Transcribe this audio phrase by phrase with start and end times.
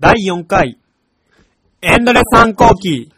[0.00, 0.78] 第4回、
[1.82, 3.12] エンドレス反抗期。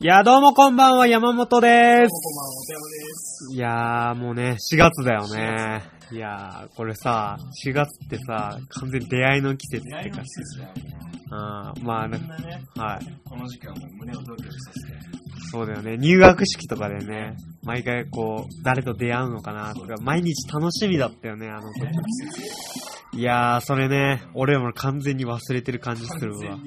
[0.00, 2.10] いや、どうもこんばんは、山本です。
[2.10, 3.54] こんばんは、お手山です。
[3.54, 6.01] いやー、もうね、4月だよね。
[6.12, 10.82] いやー、これさ、4月ってさ、完全に出会いの季節ってか出会いの季、節だよね。
[11.30, 13.18] あーまあ、なんかね、はい。
[13.24, 15.12] この時間も胸をドキドキさせて。
[15.50, 15.96] そうだよね。
[15.96, 21.72] 入学式とかでね、毎回こう、誰と出会うのかなとか、毎日楽しみだったよね、あの。
[21.72, 23.18] 時。
[23.18, 26.58] いやー、それね、俺も完全に忘れてる感じするわ完。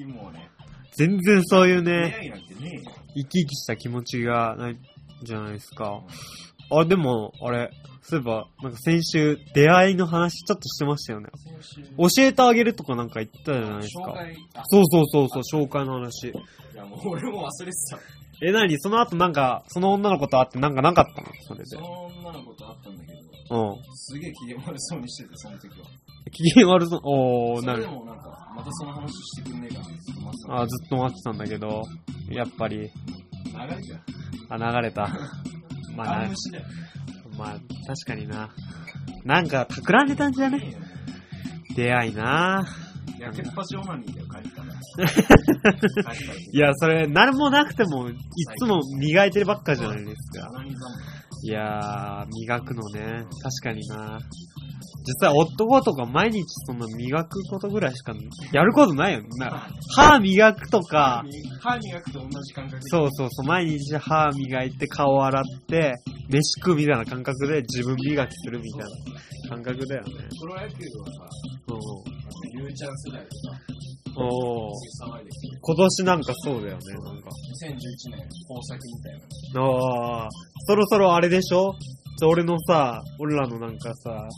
[0.96, 2.32] 全然そういう出ね。
[3.14, 4.78] 生き生きした気持ちがない
[5.22, 6.02] じゃないですか。
[6.70, 7.70] あ、でも、あれ、
[8.02, 11.28] そういえば、なんか先週、出会いの話ちょっとしてましたよね。
[11.98, 14.10] 教えてあげるとかなんか言ったじゃないですか。
[14.10, 16.28] 紹介、あ、そうそうそうそう、紹介の話。
[16.28, 16.32] い
[16.76, 17.98] やもう俺も忘れてた。
[18.46, 21.28] え、なにその後なんか、その女の子と会ってなんかなかったの？
[21.42, 21.80] それでそ。
[21.80, 23.12] の女の子と会ったんだけ
[23.48, 23.96] ど、うん。
[23.96, 25.86] すげえ機嫌悪そうにしてて、その時は。
[26.30, 27.00] 機嫌悪そう。
[27.02, 27.98] おー、なるそれで。
[28.00, 31.82] もなんか、またその話してくんねえかなって思ってたあ、ずっと待ってたんだけど、
[32.28, 32.86] やっぱり、流
[33.74, 33.96] れじゃ
[34.58, 34.62] ん。
[34.62, 35.08] あ、流れた。
[35.96, 36.64] まあなガン無、視だよ。
[37.38, 37.60] まあ、確
[38.06, 38.50] かにな。
[39.24, 40.76] なんか、企んでたんじゃね？
[41.74, 42.66] 出会いな
[43.18, 44.62] やけっぱちオナニーだよ、帰った
[46.52, 48.14] いや、それ、何もなくても、い
[48.58, 50.48] つも磨いてるばっかじゃないですか。
[51.42, 53.24] いやー、磨くのね。
[53.42, 54.18] 確かにな。
[55.06, 58.12] 実際、男とか毎日そんな磨くことぐらいしか
[58.52, 59.28] やることないよね。
[59.38, 61.24] な歯磨くとか、
[61.60, 65.94] 歯磨くと同じ感覚でそうそうそう、毎日歯磨いて顔洗って、
[66.28, 70.12] 飯食うみたいな感覚で自分磨きするみたいな感覚だよね。
[70.40, 71.28] プロ野球はさ、
[71.68, 71.78] う
[72.58, 73.76] ゆうちゃん世代とか、ん。
[74.18, 74.72] お
[75.60, 77.28] 今年なんかそうだよね、なんか。
[77.62, 77.72] 2011
[78.10, 79.14] 年、豊作みたい
[79.54, 79.62] な。
[79.62, 80.28] ああ、
[80.66, 81.74] そろそろあれでしょ？
[82.24, 84.28] 俺のさ、俺らのなんかさ、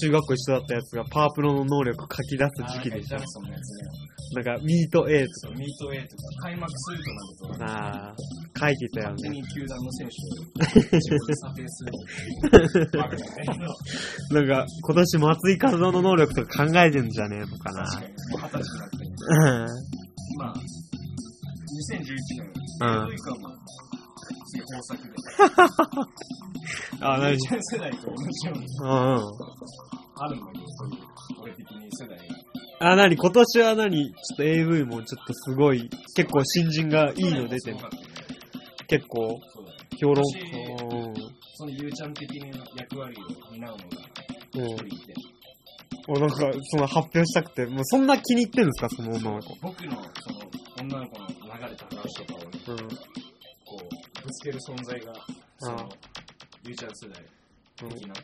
[0.00, 3.18] 中学校一緒だったやつがパワープロの能力書き出す時期でしょ
[4.34, 8.14] なんかミート A とそうミート A とか、開幕するとなると、か、ああ、
[8.58, 9.28] 書いてたよね。
[9.28, 10.14] に球団の選手
[10.60, 12.90] を自分で査定する。
[12.98, 13.24] バカだね。
[14.30, 17.84] なんか、今年松井和夫の能力とか考えてんじゃねえのかな。
[17.84, 18.96] 確かに、もう二十歳になって。
[19.26, 20.04] うん
[20.36, 20.54] まあ、
[21.92, 22.04] 2011
[22.38, 23.83] 年、うん
[24.54, 25.14] え豊作で。
[27.00, 29.22] あ、なにゆうちゃん世代と同じようにうんうん。
[30.16, 30.98] あるんだけど、そういう、
[31.42, 32.90] 俺的に世代が。
[32.92, 37.76] あ、なに今年はなにちょっと AV もちょっとすごい、結構新人がいいの出てる
[38.86, 39.40] 結構。
[40.00, 43.84] 評論今年そのゆうちゃん的な役割を担うのが
[44.54, 44.60] 家。
[44.60, 44.70] うん。
[44.70, 45.14] 一人いて、
[46.08, 49.56] おなんか、その発表したくて、もうそんな気に入ってんですか、その女の子。
[49.62, 50.40] 僕のその
[50.80, 51.34] 女の子の流
[51.70, 53.23] れた話とかをね、うん。
[54.52, 55.12] こう、ぶつける存在が、
[55.58, 55.88] その、
[56.64, 57.24] ゆうちゃん世代
[57.76, 58.14] 的な。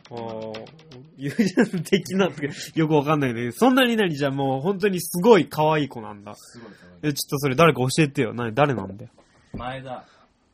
[1.83, 2.49] 的なって
[2.79, 3.51] よくわかんないね。
[3.51, 6.33] そんなに何じゃあもう本当にすごい可愛い子なんだ。
[6.35, 7.11] すごい可愛い。
[7.11, 8.33] え、ちょっとそれ誰か教えてよ。
[8.33, 9.11] 何、誰なんだよ。
[9.53, 10.05] 前田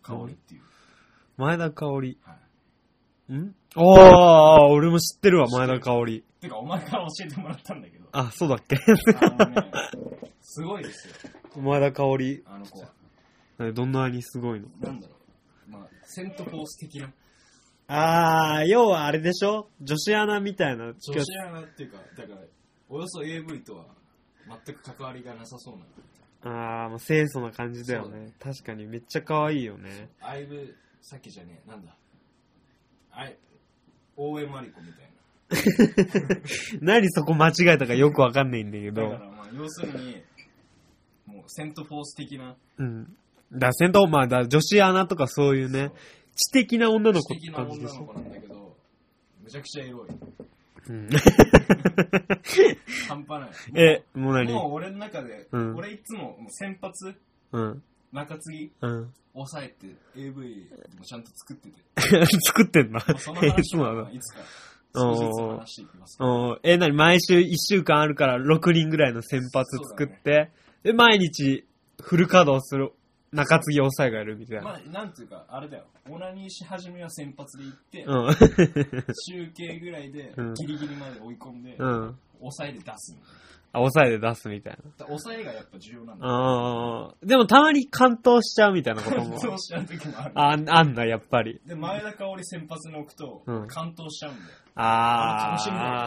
[0.02, 0.62] 香織っていう。
[1.38, 2.18] 前田香織。
[2.24, 2.34] は
[3.30, 3.34] い。
[3.36, 3.56] ん？
[3.76, 6.24] ああ、俺も知ってるわ、前田香織。
[6.42, 8.76] てか、お前から教えてもらったんだけど、あ、そうだっけ？
[8.78, 8.82] ね、
[10.42, 11.14] すごいですよ、
[11.62, 12.44] 前田香織。
[12.48, 12.88] あの子は。
[13.60, 14.68] 何どんなにすごいの？
[14.80, 15.17] なんだろう。
[16.08, 17.12] まあ、セントフォース的な。
[17.90, 19.70] ああ、要はあれでしょ？
[19.82, 20.86] 女子アナみたいな。
[20.88, 22.42] 女子アナっていうか、だから、
[22.90, 23.86] およそ AV とは
[24.66, 25.86] 全く関わりがなさそうな。
[26.52, 28.34] ああ、もう清楚な感じだよね。
[28.40, 30.10] 確かにめっちゃ可愛いよね。
[30.22, 31.96] アイブ、さっきじゃねえ、なんだ？
[33.12, 33.38] あい、
[34.16, 35.08] 大江マリコみたいな。
[36.82, 39.02] 何そこ間違えたかよくわかんないんだけど。
[39.12, 40.22] だからまあ、要するに、
[41.26, 43.18] もうセントフォース的な、うん。
[43.52, 45.92] だ戦闘、まあ、だ女子アナとかそういうね、
[46.36, 48.76] 知的な女の子って感じでんだけど、
[49.44, 50.08] むちゃくちゃエロい。
[50.90, 51.10] うん。
[53.08, 53.50] 半端ない。
[53.76, 54.54] え、もう何？
[54.54, 57.16] もう俺の中で、うん俺いつも先発、
[57.52, 57.84] うん。
[58.12, 59.14] 中継ぎ、うん。
[59.34, 62.26] 抑えて AV でもちゃんと作ってて。
[62.42, 63.04] 作ってんだ。
[63.08, 64.42] まあそのえ、 話そうなのはいつか
[64.96, 70.50] 少え、なに毎週1週間あるから6人ぐらいの先発作って、
[70.84, 71.66] で、毎日
[72.02, 72.92] フル稼働する
[73.32, 74.64] 中継ぎ抑えがいるみたいな。
[74.64, 75.86] まあ、なんていうか、あれだよ。
[76.10, 78.34] オナニーし始めは先発で行って、うん。
[79.30, 82.16] 集計ぐらいでうんギリギリまで追い込んで、うん。
[82.40, 83.20] 抑えで出すの。
[83.74, 86.34] あ、抑えで出すみたいだ抑えがやっぱ重要なんだな。
[86.34, 87.28] あー。
[87.28, 89.40] でもたまに完投しちゃうみたいなことも。
[89.40, 90.32] そうしちゃう時もある。
[90.36, 91.62] あ、あんだ、やっぱり。
[91.66, 94.50] で、前田香織先発に置くとうん、完投しちゃうんだよ。
[94.76, 95.58] あ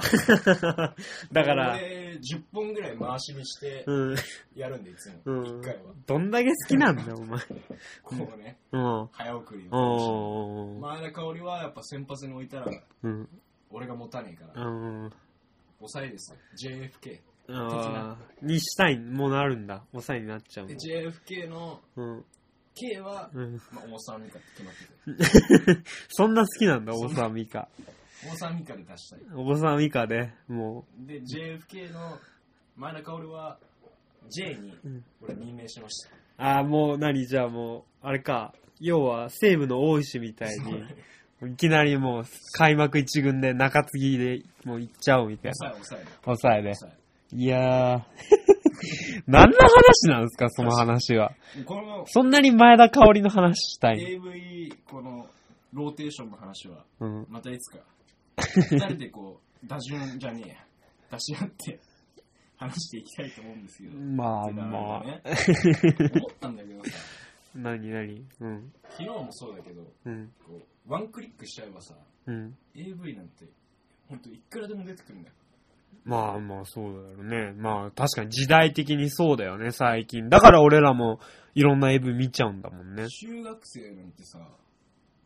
[0.02, 0.92] ー。
[1.32, 4.16] だから、俺、10本ぐらい回しにしてうん。
[4.54, 5.14] やるんで、いつも。
[5.24, 5.92] うん1回は。
[6.06, 7.40] どんだけ好きなんだよ、お前。
[8.02, 9.08] こうね、うん。
[9.12, 10.74] 早送りを。
[10.74, 10.80] うん。
[10.80, 12.66] 前田香織はやっぱ先発に置いたら、
[13.02, 13.28] うん。
[13.70, 14.70] 俺が持たねえから、う
[15.06, 15.10] ん。
[15.78, 16.38] 抑えですよ。
[16.56, 17.20] JFK。
[17.52, 19.82] あーにしたいものあるんだ。
[19.92, 20.80] 抑えになっちゃうで、の。
[20.80, 22.24] JFK のうん。
[22.74, 23.60] K は、うん。
[23.72, 25.90] まあ、大沢美香って決まってて。
[26.08, 27.68] そんな好きなんだ、大沢美香。
[28.24, 29.20] 大沢美香で出したい。
[29.34, 32.18] 大沢美香で、もで、JFK の
[32.76, 33.58] 前田香織は
[34.28, 36.10] J にうん俺任命しました。
[36.10, 40.58] う、ああ、もう何、じゃあもう、あれか、要は西武の大石みたい
[41.42, 45.70] に、いきなりもう開幕一軍で中継ぎでもう行っちゃおうみたいな。
[45.72, 46.24] 抑え、抑え。
[46.24, 46.74] 抑えで。
[46.74, 46.99] 抑
[47.32, 48.02] いやー。
[49.26, 51.32] 何の話なんですか、その話は。
[51.58, 51.64] え。
[51.64, 55.28] このそんなに前田香織の話したい AV、この
[55.72, 57.26] ローテーションの話は、うん。
[57.28, 57.78] またいつか、
[58.70, 60.56] 二人でこう、 打順じゃねえや、
[61.12, 61.78] 出し合って
[62.56, 63.98] 話していきたいと思うんですけど。
[63.98, 65.04] まあまあ。
[65.04, 65.22] ね
[66.14, 66.90] 思ったんだけどさ、
[67.54, 68.24] 何何？
[68.40, 68.72] うん。
[68.90, 70.32] 昨日もそうだけど、うん。
[70.46, 71.94] こうワンクリックしちゃえばさ、
[72.26, 72.56] うん。
[72.74, 73.44] AV なんて、
[74.08, 75.34] ほんといくらでも出てくるんだよ。
[76.04, 77.52] まあまあそうだよね。
[77.52, 80.28] まあ確かに時代的にそうだよね、最近。
[80.28, 81.20] だから俺らも
[81.54, 83.06] いろんな AV 見ちゃうんだもんね。
[83.08, 84.38] 中学生なんてさ、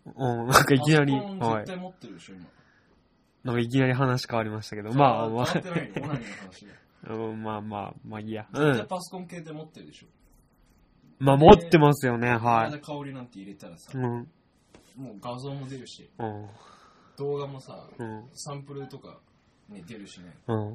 [0.05, 1.67] うん、なんかいきなり、はい。
[1.67, 2.47] 絶対持ってるでしょ、今。
[3.44, 6.73] なんかいきなり話変わりましたけど、まあま変わってないの、オナニーの話で。
[7.06, 8.47] あ、うんまあまあ、まあいいや。
[8.53, 8.87] う絶対ん。
[8.87, 10.06] パソコン系で持ってるでしょ。
[11.19, 12.81] まあ持ってますよね、はい。
[12.81, 14.03] 香りなんて入れたらさう、ん。
[14.97, 16.49] もう画像も出るし、うん。
[17.17, 18.25] 動画もさ、うん。
[18.35, 19.20] サンプルとか
[19.69, 20.37] に出るしね。
[20.49, 20.75] うん。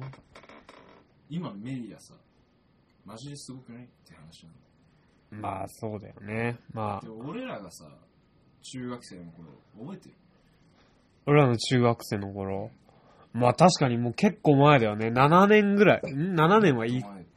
[1.28, 2.14] 今メディアさ、
[3.04, 3.84] マジですごくない？
[3.84, 5.56] って話なんだよ。
[5.56, 6.58] まあそうだよね。
[6.72, 7.84] まあで、俺らがさ、
[8.62, 9.48] 中学生の頃、
[9.80, 10.14] 覚えてる？
[11.26, 12.70] 俺らの中学生の頃。
[13.32, 15.06] まあ確かにもう結構前だよね。
[15.08, 16.12] 7年ぐらい。
[16.12, 17.00] ん ?7 年はいい。
[17.00, 17.30] 前じ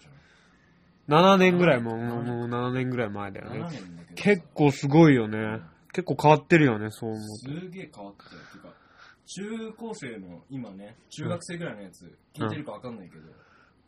[1.07, 3.69] 7年ぐらいももう7年ぐらい前だよゃん7ね。
[3.69, 5.59] 年だけどさ結構すごいよね。
[5.91, 7.35] 結構変わってるよね、そう思うと。
[7.61, 8.41] すげえ変わったよ。
[8.51, 8.73] てか、
[9.25, 13.23] 中高生の今ね、中学生ぐらいのやつ、聞いてるかわかんないけど、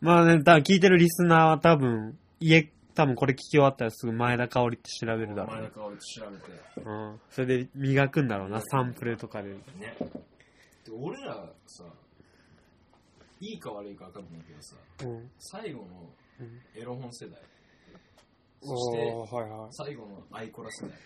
[0.02, 5.70] まあね、だ聞いてるリスナーは多分、家、多分これ聞き終わったらすぐ前田香織って調べるだろうね前田。
[5.72, 7.20] 香織と調べて、うん。
[7.30, 9.50] それで磨くんだろうな、サンプルとかで。
[9.50, 9.58] ね。
[10.00, 11.84] で、俺らさ、
[13.42, 15.30] いいか悪いかわかんないけどさ、うん。
[15.40, 16.10] 最後の
[16.40, 17.40] うんエロ本世代、
[18.62, 19.70] そしておー、はいはい。
[19.72, 20.98] 最後のアイコラ世代。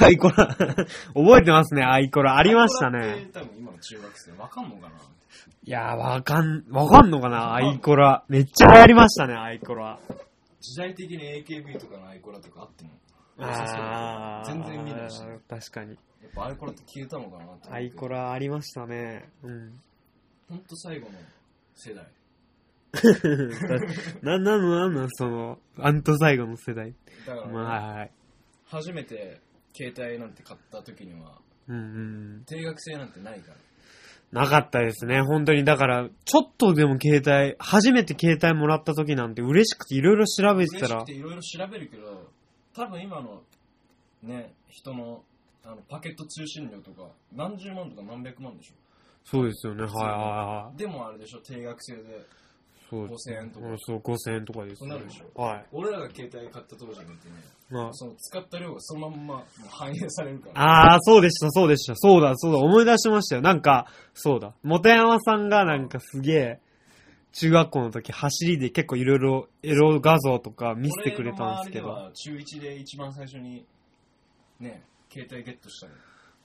[0.00, 0.48] アイコラ、
[1.14, 2.36] 覚えてますね、アイコラ。
[2.36, 3.26] ありましたアイコラっね。
[3.26, 4.94] て多分今の中学生わかんのかな
[5.64, 8.24] いやー、わかん、わかんのかな、アイコラ。
[8.28, 9.98] めっちゃ流行りましたね、アイコラ。
[10.60, 12.90] 時代的に AKB とかのアイコラとかあっても
[13.38, 14.46] あー。
[14.46, 15.96] 全然見ないし、やっ確かに。
[16.34, 19.28] ぱアイコラって消えたのかなアイコラありましたね。
[19.42, 19.80] うん。
[20.48, 21.18] ほんと最後の
[21.74, 22.06] 世代。
[24.22, 26.94] な、なんの、なんの、その、あんと最後の世代。
[27.26, 28.10] だから、まあ、はいはい。
[28.66, 29.40] 初めて
[29.74, 31.38] 携帯なんて買った時には、
[31.68, 31.80] うんう
[32.40, 32.44] ん。
[32.46, 33.56] 定額制なんてないから。
[34.32, 35.62] なかったですね、本当に。
[35.64, 42.30] だから、ちょっとでも携帯、初めて携帯もらった時なんて嬉しくていろいろ調べてたら嬉しくて、いろいろ調べるけど、
[42.74, 43.42] 多分今の
[44.22, 45.22] ね、人の
[45.64, 48.74] あのパケット通信料とか、何十万とか何百万でしょ。
[49.24, 50.78] そうですよね、はいはいはい。
[50.78, 52.02] でもあれでしょ、定額制で。
[52.90, 55.66] そうです5000円とかうんそう、5000円とかです、そうなるでしょはい。
[55.72, 57.34] 俺らが携帯買った当時なんてね、
[57.72, 60.60] まその使った量がそのまんま反映されるから。
[60.60, 61.96] あ、あー、そうでした、そうでした。
[61.96, 63.42] そうだ、そうだ、思い出しましたよ。
[63.42, 64.54] なんか、そうだ。
[64.62, 66.60] 元山さんがなんかすげえ、
[67.32, 71.86] 中学校の時走りで結構いろいろエロ画像とか見せてくれたんですけど。
[71.86, 73.64] 俺の周りでは中1で一番最初に、
[74.60, 75.92] ね、携帯ゲットしたの。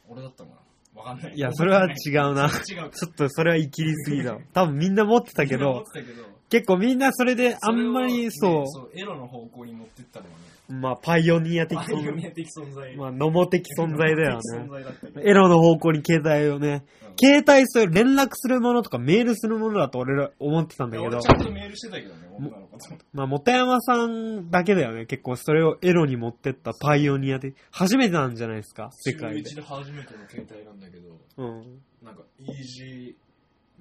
[0.10, 0.62] 俺だったのかな
[1.01, 1.36] わかんない。
[1.36, 2.50] いや、それは違うな。
[2.67, 2.89] 違うか。
[2.89, 4.41] ちょっとそれは生きりすぎだわ。
[4.53, 10.38] 多分みんな持ってたけどみんな持っ、てたけど、結構みんなそれであんまりそれをねそそう、エロの方向に持ってったのはね、
[10.70, 12.96] う、まあパイオニア的パイオ存ニア的存在。
[12.96, 14.68] まあ、野茂的存在だよ存ね。
[14.70, 22.96] 在だったけどエロの方向に携帯をね、うん携帯そういう連絡するものとかメールするものだと俺ら思ってたんだけど俺ち、ゃんとメールしてたけどね、女の子と。
[23.12, 25.08] まあ、元山さんだけだよね。
[25.08, 29.56] 結構それをエロに持ってったパイオニアで、初めてなんじゃないですか、世界で中。
[29.56, 31.82] 1で初めての携帯なんだけど、うん。
[32.04, 33.16] なんか、イージ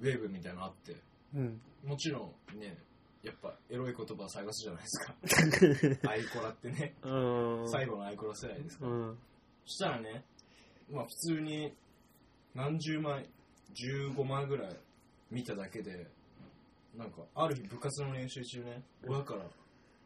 [0.01, 0.95] ーウェーブみたいなのあって、
[1.35, 1.61] うん。
[1.83, 2.77] もちろんね、
[3.23, 6.11] やっぱエロい言葉探すじゃないですか。
[6.11, 7.69] アイコラってね、うん。
[7.69, 8.91] 最後のアイコラ世代ですから。
[8.91, 9.17] うん。
[9.65, 10.23] そしたらね、
[10.91, 11.73] まあ普通に
[12.55, 13.29] 何十枚、
[13.75, 14.75] 15枚ぐらい
[15.31, 16.07] 見ただけで、
[16.95, 19.45] なんか、ある日部活の練習中ね、親から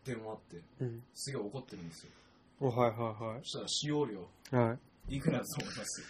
[0.04, 1.04] 電話あって、うん。
[1.14, 2.12] すげえ怒ってるんですよ。
[2.60, 4.56] おはいはそしたら使用料、い。
[4.56, 4.78] は
[5.10, 5.16] い。
[5.16, 6.04] いくらだと思います？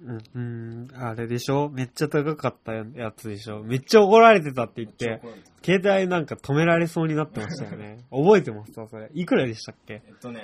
[0.00, 1.68] うん、うん、あれでしょ？
[1.70, 3.62] めっちゃ高かったやつでしょ？
[3.62, 5.20] めっちゃ怒られてたって言って、
[5.64, 7.98] 携帯なんか止められそうになってましたよね。
[8.10, 8.86] 覚えてますか？
[8.88, 9.10] それ。
[9.14, 10.02] いくらでしたっけ？
[10.06, 10.40] えっとね、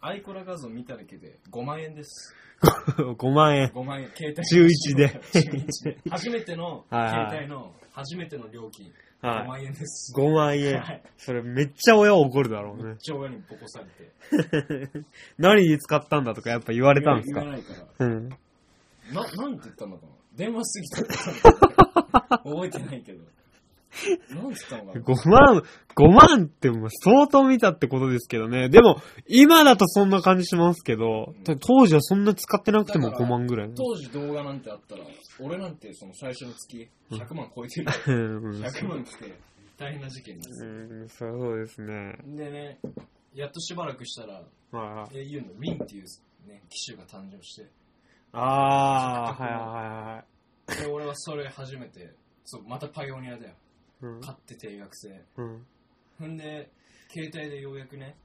[0.00, 2.34] アイコラ画像見ただけで5万円です。
[2.96, 3.68] ?5 万円。
[3.68, 10.12] 5万円、携帯中一で中一で初めての 携帯の初めての料金、はい5万円です。
[10.14, 11.02] 5万円はい。
[11.16, 12.84] それめっちゃ親怒るだろうね。
[12.84, 14.90] めっちゃ親にボコされて。
[15.38, 17.40] 何に使ったんだとかやっぱ言われたんですか？
[17.40, 18.06] 言わないから。
[18.06, 18.28] うん。
[19.12, 20.12] な、なんて言ったのかな？
[20.34, 22.38] 電話すぎたって言ったのかな？
[22.38, 23.24] 覚えてないけど。
[24.30, 25.62] なんて言ったのかな？5万、
[25.94, 28.68] 5万ってもう相当見たってことですけどね。
[28.68, 33.74] でも、今だとそんな感じしますけど、うん当時はそんな使ってなくてもだから5万ぐらいね。
[33.76, 35.04] 当時動画なんてあったら、
[35.40, 37.92] 俺なんてその最初の月100万超えてるよ。
[38.06, 39.38] うん、100万来て
[39.76, 40.64] 大変な事件です。
[40.64, 40.68] う
[41.04, 42.16] ん、そうですね。
[42.24, 42.78] でね、
[43.34, 44.42] やっとしばらくしたら、
[44.72, 46.04] まあ、au の Win っていう、
[46.48, 47.66] ね、機種が誕生して、
[48.34, 50.82] あー、はいはいはい。
[50.82, 52.14] で俺はそれ初めて、
[52.44, 53.54] そう、またパイオニアだよ。
[54.02, 55.24] うん買って定額制。
[55.36, 55.66] うん、
[56.18, 56.70] ほんで、
[57.10, 58.16] 携帯でようやくね、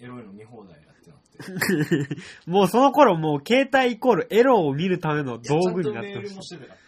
[0.00, 2.16] エロいの見放題だってなって。
[2.50, 6.30] もうその頃もう携帯イコールエロを見るための道具になっちゃんとメーてました。
[6.30, 6.80] ルもしてたか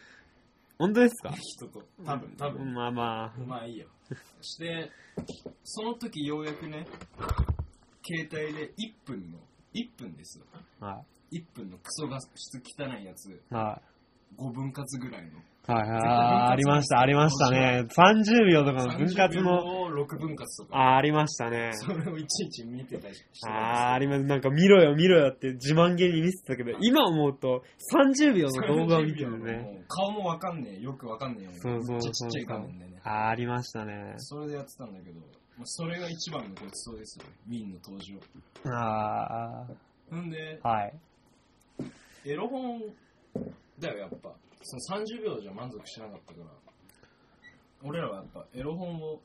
[0.79, 1.31] 本当ですか？
[1.31, 1.83] ら、人と。
[2.05, 2.75] 多分、多分。
[2.75, 3.87] まあままあいいよ。
[4.43, 4.91] して、
[5.65, 6.87] その時ようやくね、
[8.05, 9.39] 携帯で1分の、
[9.73, 10.45] 1分ですよ。
[10.81, 13.55] あ、は1分のクソ画質汚いやつ、い。
[13.55, 13.81] は
[14.37, 15.29] 5分割ぐらいの。
[15.29, 15.43] い。
[15.67, 16.01] はいはい。
[16.01, 17.87] あーありました、ありましたね。
[17.89, 20.79] 30秒とかの分割30の、秒を6分割とか。
[20.79, 21.71] あーありましたね。
[21.75, 24.25] それをいちいち見てたりしてあーあります。
[24.25, 29.85] なんか見ろよ見ろよって自慢げに見せてたけど、今思うと30秒の動画を見てる30秒ね。
[29.89, 33.01] 顔もわかんねえ、よくわかんねえよそうそうちそうっちゃい画面でね。
[33.05, 34.15] あーありましたね。
[34.19, 35.21] それでやってたんだけど、
[35.57, 37.25] まあ、それが一番のごちそうですよ。
[37.49, 38.21] ウィンの登場。
[38.73, 39.67] あ
[40.11, 40.95] ほんであ、、はい。
[42.27, 42.81] エロ本
[43.79, 44.35] だよ、やっぱ。
[44.63, 46.47] その30秒じゃ満足しなかったから、
[47.85, 49.21] 俺らはやっぱエロ本を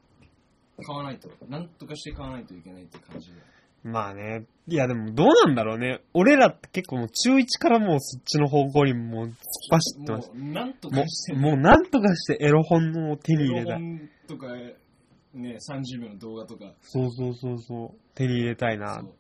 [0.86, 3.42] 買わないと、なんとかして買わないといけないって感じで。
[3.84, 4.46] まあね。
[4.68, 6.02] いやでもどうなんだろうね。
[6.14, 9.34] 俺らって結構もう中1からもうそっちの方向にもう突っ
[9.72, 10.32] 走ってます。
[10.32, 13.80] もう、なんともかしてう、もうなんとかしてエロ本を手に入れエロたい。
[13.80, 14.48] 本とか、
[15.34, 17.98] ね、30秒の動画とか、そうそうそうそう。
[18.14, 19.08] 手に入れたいなそ。
[19.08, 19.14] う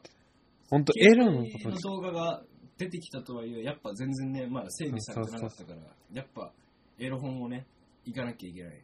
[0.69, 2.43] ほんとエロのことの動画が
[2.81, 5.79] 出てきたとはいえ、やっぱ全然ね、まだ整備されてなかったから、
[6.13, 6.51] やっぱ
[6.97, 7.67] エロ本をね、
[8.05, 8.81] 行かなきゃいけない。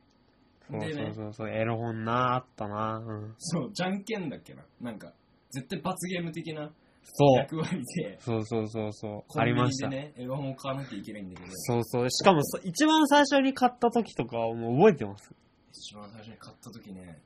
[0.69, 1.49] そうそうそうそう。
[1.49, 3.35] エロ本なあったなうん。
[3.39, 4.63] そう、じゃんけんだっけな。
[4.81, 5.13] なんか、
[5.49, 6.71] 絶対罰ゲーム的な
[7.03, 7.37] そう。
[7.37, 9.39] 役割で、そうそうそうそう。
[9.39, 9.89] ありました。
[9.89, 12.11] でね、エロ本を買わなきゃいけないんだけど、そうそう。
[12.11, 15.33] しかもさ一番最初に買った時とかはもう覚えてます。
[15.71, 17.19] 一番最初に買った時ね、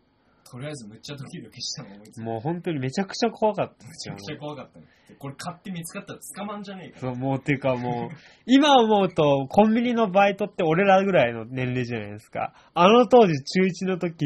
[0.51, 4.37] とりあえずむっちゃドキドキしたの思いついてもう本当にめちゃくちゃ怖かったですよめちゃく。
[4.37, 4.85] ちゃ怖かったの。
[5.07, 8.15] でこれ買って見つかったら捕まんじゃねえかそう、もうっていうかもう、
[8.45, 12.53] 今思うと、コンビニのバイトって俺らぐらいの年齢じゃないですか。
[12.73, 14.25] あの当時中1の時、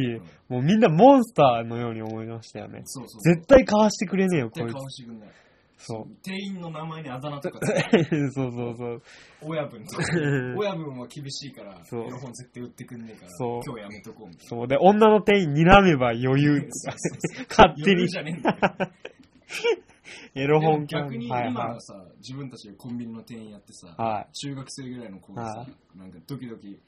[0.49, 2.81] もうみんなモンスターのように思いましたよね。
[2.85, 3.35] そうそうそう。
[3.35, 5.29] 絶対買わしてくれねえよ、こい絶対買わしてくんない。
[5.85, 5.87] つ。
[5.87, 6.15] そう。
[6.23, 9.01] 店員の名前にあだ名とか そうそうそう。
[9.41, 14.67] 親分とかうん 親分は厳しいからそうエロ本絶対売ってくんねえからそう今日やめとこうみたいそう。
[14.67, 16.67] で、女の店員睨めば余裕
[17.49, 18.91] 勝手に余裕じゃねえんだよ
[20.35, 24.01] エロ本逆にはいは今はさ自分たちでコンビニの店員やってさい。
[24.01, 24.33] はい。
[24.33, 26.79] 中学生ぐらいの子がはさなんかドキドキ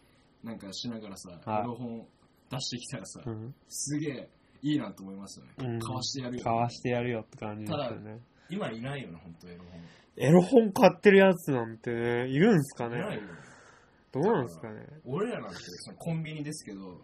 [0.43, 2.05] なんかしながらさはいエロ本
[2.49, 3.55] 出してきたらさうん。
[3.69, 4.29] すげえ
[4.61, 8.19] いいなと思いますよねうん買わしてやるよ買わしてやるよって感じですよね。
[8.49, 9.81] 今いないよね本当エロ本。
[10.17, 12.97] エロ本買ってるやつなんてね、いるんすかね？
[12.97, 13.19] いない
[14.11, 14.81] どうなんですかね？
[15.05, 17.01] 俺らなんてそのコンビニですけど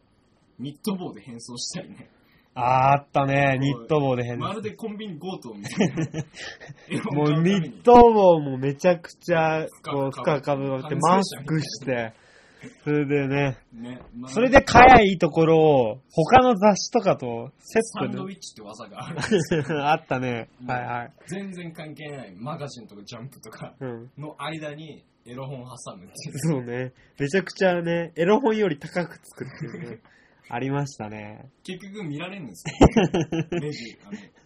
[0.59, 2.09] ニット帽で変装したりね。
[2.55, 4.53] あーあったね、ニット帽で変なま。
[4.53, 7.03] るでコンビニ強盗みたいな。
[7.12, 10.55] もうニット帽もめちゃくちゃ、こう、深くか。
[10.55, 12.13] ぶって、マスクして、
[12.84, 19.17] それでね、ねまあそれで早いところを、他の雑誌とかとセサンドットで、イッチって技がある
[19.89, 20.50] あったね。
[20.65, 21.12] はいはい。
[21.27, 24.12] 全然関係ないマガジンとかジャンプとかうん。
[24.17, 26.93] の間にエロ本を挟むっていうそうね。
[27.20, 30.00] めちゃくちゃね、エロ本より高く作ってるね。
[30.50, 31.50] ありましたね。
[31.63, 32.75] 結局見られんんですよ
[33.60, 33.98] レジ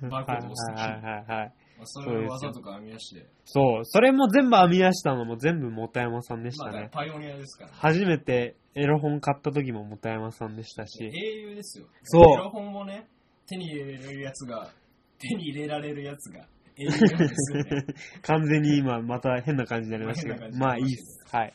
[0.01, 1.25] あのバーコード押すときはいはいはいはい。
[1.25, 1.51] まあ
[1.85, 6.89] それを技とか編み出してそう、それも全部編み出したのも全部本山さんでしまあたね。
[6.91, 11.03] パイオニアですから初めてエロ本買った時も本山さんでした英し。
[11.03, 13.07] 雄ですよそうエロ本をね
[13.47, 14.69] 手に入れれるやつが
[15.19, 16.45] 手に入れられるやつが
[16.77, 17.85] 英雄ですよね
[18.21, 20.57] 完全に今また変な感じになりましたけど。
[20.57, 21.25] まあいいっす。
[21.35, 21.53] はい。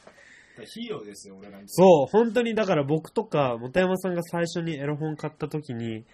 [0.66, 1.66] ヒーローですよ、俺なんて。
[1.68, 6.04] そう、本当にだから僕とか、本山さんが最初にエロ本買った時に、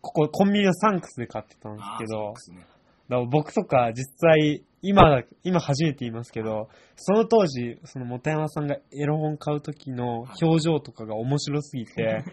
[0.00, 2.66] ここコンビニのサンクスで買ってたんですけど、ね。
[3.08, 12.24] だから僕とか実際、今、今初めて言いますけど、その当時、その本山さんがエロ本買う時の表情とかが面白すぎて、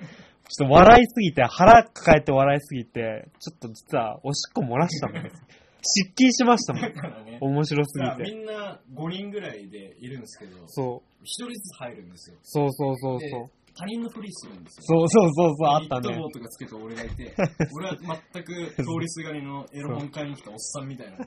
[0.49, 5.43] ちょっと笑いすぎて、腹抱えて笑いすぎて、ちょっと実はおしっこ漏らしたもんです。
[5.83, 6.81] 失禁しましたもん
[7.25, 8.31] ね、面白すぎて。
[8.31, 11.23] みんな5人ぐらいでいるんですけど、そう。
[11.23, 12.37] 1人ずつ入るんですよ。
[12.43, 13.49] そうそうそうでそう。
[13.73, 14.83] 他人のふりするんですよ。
[14.83, 16.23] そうそうそうそう、あったねニット。
[16.23, 17.33] 帽とかつけた俺がいて、
[17.73, 17.97] 俺は
[18.33, 21.17] 全く通りすがりのエロ本買いに来たおっさんみたいな、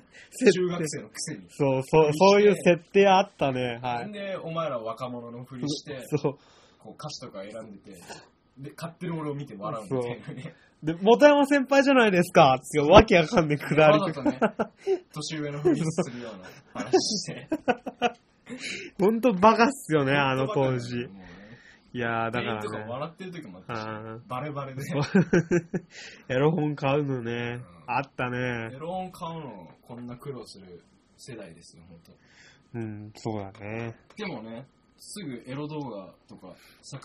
[0.52, 1.46] 中学生のくせに。
[1.48, 3.78] そうそう、そういう設定あったね。
[3.82, 4.12] はい。
[4.12, 6.38] で、お前ら若者のふりして、 そう。
[6.78, 8.00] こう歌詞とか選んでて、
[8.58, 10.54] で、買ってる俺を見て笑うみたいなね。
[10.82, 14.20] で、元山先輩じゃないですかってわけわかんないくだりとか。
[14.20, 17.48] わざとね、年上のふりするような話して。
[19.00, 21.08] ほんとバカっすよね、あの当時。
[21.94, 22.68] いやー、だかね。
[22.68, 24.82] から笑ってる時もあったバレバレで。
[26.28, 27.64] エロ本買うのねん。
[27.86, 28.30] あったエ
[28.70, 28.76] ね。
[28.78, 30.82] ロ本買うの、こんな苦労する
[31.16, 32.12] 世代ですよ、本当。
[32.78, 33.94] うん、そうだね。
[34.16, 36.48] でもね、すぐエロ動画とか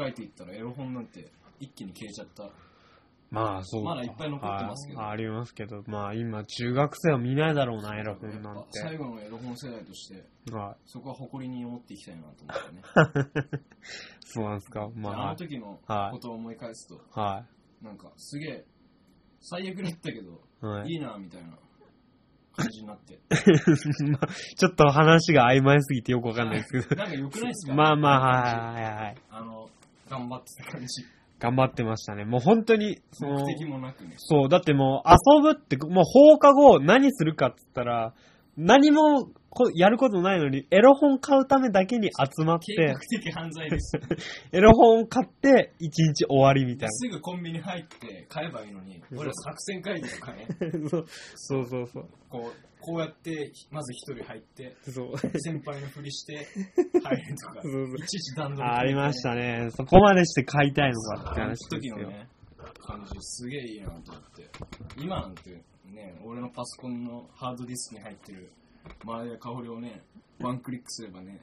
[0.04, 2.50] 栄えていったらエロ本なんて一気に消えちゃった。
[3.32, 8.80] まあ、そうかまだいっぱい残ってますけどあありますけど、まあ今、中学生は見ないだろうな、エロ本なんて。
[8.80, 10.76] 最後のエロ本世代として、はい。
[10.86, 13.62] そこは誇りに思っていきたいなと思ってね。
[14.26, 14.90] そうなんですか。
[14.96, 17.46] まああの時のはいことを思い返すと、は
[17.84, 18.66] なんかすげえ、
[19.42, 20.66] 最悪だったけど、い。
[20.66, 20.90] はい。
[20.92, 21.58] いいなみたいな
[22.56, 23.20] 感じになって。
[24.10, 26.96] まあちょっと話が曖昧すぎてよくわかんないですけど。
[27.02, 27.76] なんか良くないですか？
[27.76, 29.18] まあまあ、はいはいはい。
[29.30, 29.70] あの、
[30.10, 31.06] 頑張ってた感じ。
[31.40, 32.26] 頑張ってましたね。
[32.26, 34.14] もう本当に、その、目的もなくね。
[34.18, 38.14] そう、だってもう遊ぶって、もう放課後何するかっつったら、
[38.60, 44.02] 何もこやることないのに、エロ本買うためだけに集まって計画、的犯罪ですよ。
[44.52, 50.90] エロ本買って一日終わりみたいすぐコンビニ入って買えばいいのに、俺ら作戦会議とかね、な。
[50.90, 52.10] そうそうそうそう。
[52.30, 55.18] こう、こうやって、まず一人入って、そう。
[55.18, 56.46] 先輩のふりして、
[57.02, 59.32] 入るとか、そうそういちいち段取りあありましね。
[59.32, 59.72] たね。
[59.72, 61.82] そこまでして買いたいのかってあの話ですよ。
[61.82, 62.28] 時のね、
[62.86, 64.50] 感じすげえいいなと思って。
[64.98, 68.52] 今なんてね、俺のパソコンのハードディスクに入ってる
[69.04, 70.02] 前田香織をね、
[70.40, 71.42] ワンクリックすればね、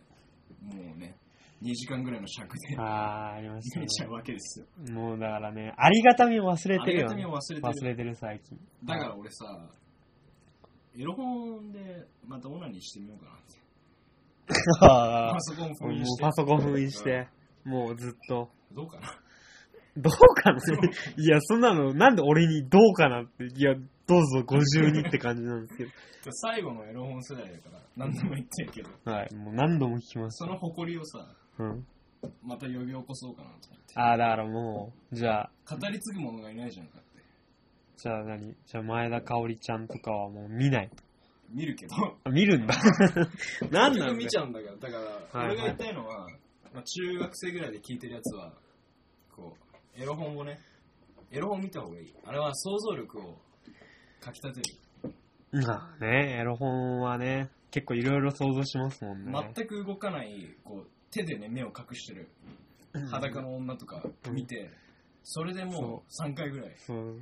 [0.63, 1.17] もうね、
[1.63, 4.15] 2時間ぐらいの尺でああ、ありました見れちゃうね。
[4.15, 4.67] わけですよ。
[4.93, 6.85] もうだからね、ありがたみを忘れてるよ、ね。
[6.85, 8.59] ありがたみを忘れてる最近。
[8.85, 9.69] だから俺さ、
[10.99, 13.67] エロ本でまたオナニーしてみようかなって。
[14.83, 16.23] あ パソコン封印して。
[16.23, 17.29] パソコン封印して、
[17.65, 18.51] もうずっと。
[18.73, 19.19] どうかな
[19.97, 20.61] どうかな？
[21.17, 23.75] いや、そんなの、なんで俺にどうかなって、いや、
[24.07, 25.87] どうぞ52って感じなんですけ
[26.31, 29.13] 最後のエロ本世代だから何度も言ってるけど、ど。
[29.13, 31.65] はい、もう何度も聞きましその誇りをさ、た。
[31.65, 31.87] うん。
[32.43, 33.95] また呼び起こそうかなと思って。
[33.95, 37.23] ああ、だからもう、じゃあ、語り継ぐ者がいないじゃんかって。
[37.97, 38.55] じゃあ何？
[38.67, 40.91] じゃあ前田香織ちゃんとかはもう見ない。
[41.51, 42.75] 見るけど、あ見るんだ。
[43.71, 44.97] なんなんだよ見ちゃうんだから、だか
[45.33, 46.27] ら、はい俺が言いたいのは、
[46.75, 48.53] まあ、中学生ぐらいで聞いてるやつは、
[49.99, 50.59] エロ本をね、
[51.31, 52.15] エロ本見た方がいい。
[52.25, 53.39] あれは想像力を
[54.21, 55.13] かきたてる。
[55.53, 59.33] まあね、エロ本はね、結構いろいろ想像しますもんね。
[59.55, 62.29] 全く動かない、こう、手でね、目を隠してる
[63.11, 64.71] 裸の女とか見て、
[65.23, 67.21] それでもう3回ぐらいそう。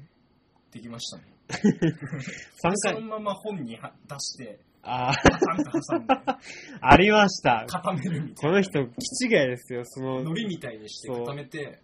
[0.73, 1.25] できましたね。
[1.49, 6.15] 3その回、まま本には出して、ああ、パタンと挟んで、
[6.81, 7.65] ありました。
[7.69, 8.51] 固めるみたいな。
[8.51, 8.87] この人、
[9.19, 11.83] 気違いですよ、その、海苔みたいにして固めて、で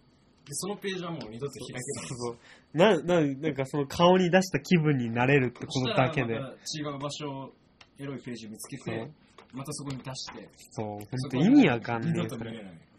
[0.49, 2.37] そのページはもう二度と開けないそうそう
[2.73, 6.33] な、な、なんかその顔に出した気分になれるってことだけで。
[6.33, 7.53] 違う場所を
[7.99, 9.11] エロいページ見つけて
[9.53, 12.29] またそこに出して、そう、ほんそこはと意味わかんない。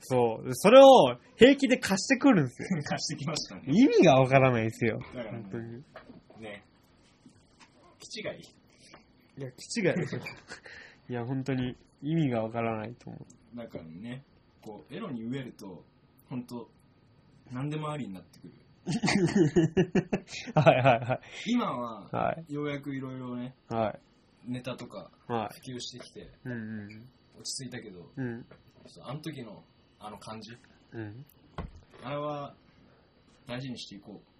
[0.00, 0.54] そう。
[0.54, 2.68] それを平気で貸してくるんですよ。
[2.84, 3.62] 貸してきましたね。
[3.68, 4.98] 意味がわからないですよ。
[5.14, 5.76] だからも本当に。
[5.76, 5.84] う
[6.40, 6.64] ね、
[7.98, 8.40] 気違い。
[9.38, 10.22] いや、気違いですよ。
[11.08, 13.18] いや、本当に意味がわからないと思
[13.54, 13.56] う。
[13.56, 14.24] だからね、
[14.60, 15.84] こう、エロに飢えると、
[16.28, 16.68] 本当
[17.50, 18.54] 何でもありになってくる。
[20.54, 21.20] はいはいはい。
[21.46, 22.52] 今は、はい。
[22.52, 24.00] ようやくいろいろね、はい。
[24.52, 25.60] ネタとかはい。
[25.60, 27.08] 普及してきて、うんうん。
[27.38, 28.46] 落ち着いたけど、うん。
[29.02, 29.62] あの時の
[30.00, 30.56] あの感じ、
[30.92, 31.24] うん。
[32.02, 32.54] あれは
[33.46, 34.31] 大事にしていこう。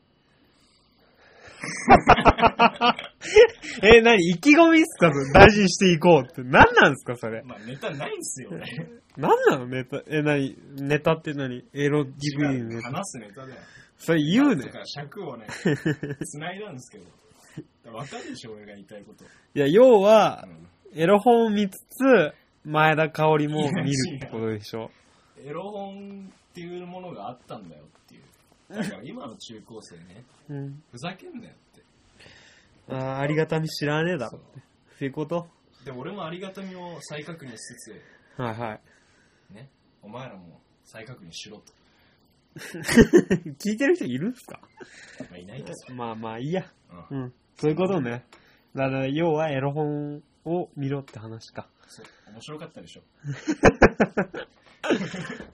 [3.83, 5.13] え、なに意気込みっすか？
[5.13, 6.43] それ大事にしていこうって。
[6.43, 7.43] 何なんすかそれ？
[7.45, 8.65] まあネタないんすよね。
[9.17, 9.67] 何なの？
[9.67, 10.03] ネタ。
[10.09, 11.65] え、なにネタって何？
[11.73, 12.89] エロ DVD の違うネタ。
[12.91, 13.61] 話すネタだよ。
[13.99, 14.79] それ言うねだか。
[14.81, 15.47] ら尺をね、
[16.25, 17.05] 繋いだんですけど。
[17.93, 19.25] わかるでしょ、俺が言いたいこと。
[19.25, 19.29] い
[19.61, 20.69] や、要はう、ん
[21.01, 22.33] エロ本を見つつ、
[22.65, 24.91] 前田香織も見るってことでしょ？
[25.45, 28.23] エロ本っていうものがあったんだよっていう。
[28.73, 30.83] だから今の中高生ね、うん。
[30.91, 31.83] ふざけんなよって。
[32.89, 34.61] あーありがたみ知らねえだろって。
[34.99, 35.47] そういうこと？
[35.85, 37.75] で、俺もありがたみを再確認しつ
[38.37, 38.79] つ、はいは
[39.51, 39.55] い。
[39.55, 39.69] ね、
[40.03, 41.73] お前らも再確認しろと。
[42.55, 44.61] 聞いてる人いるんすか？
[45.31, 45.95] まあ、いないけど。
[45.95, 46.71] まあまあいいや。
[47.11, 47.23] うん。
[47.23, 47.33] うん。
[47.57, 48.25] そういうことね。
[48.75, 51.69] だから、要はエロ本を見ろって話か。
[51.89, 53.03] そう面白かったでしょ。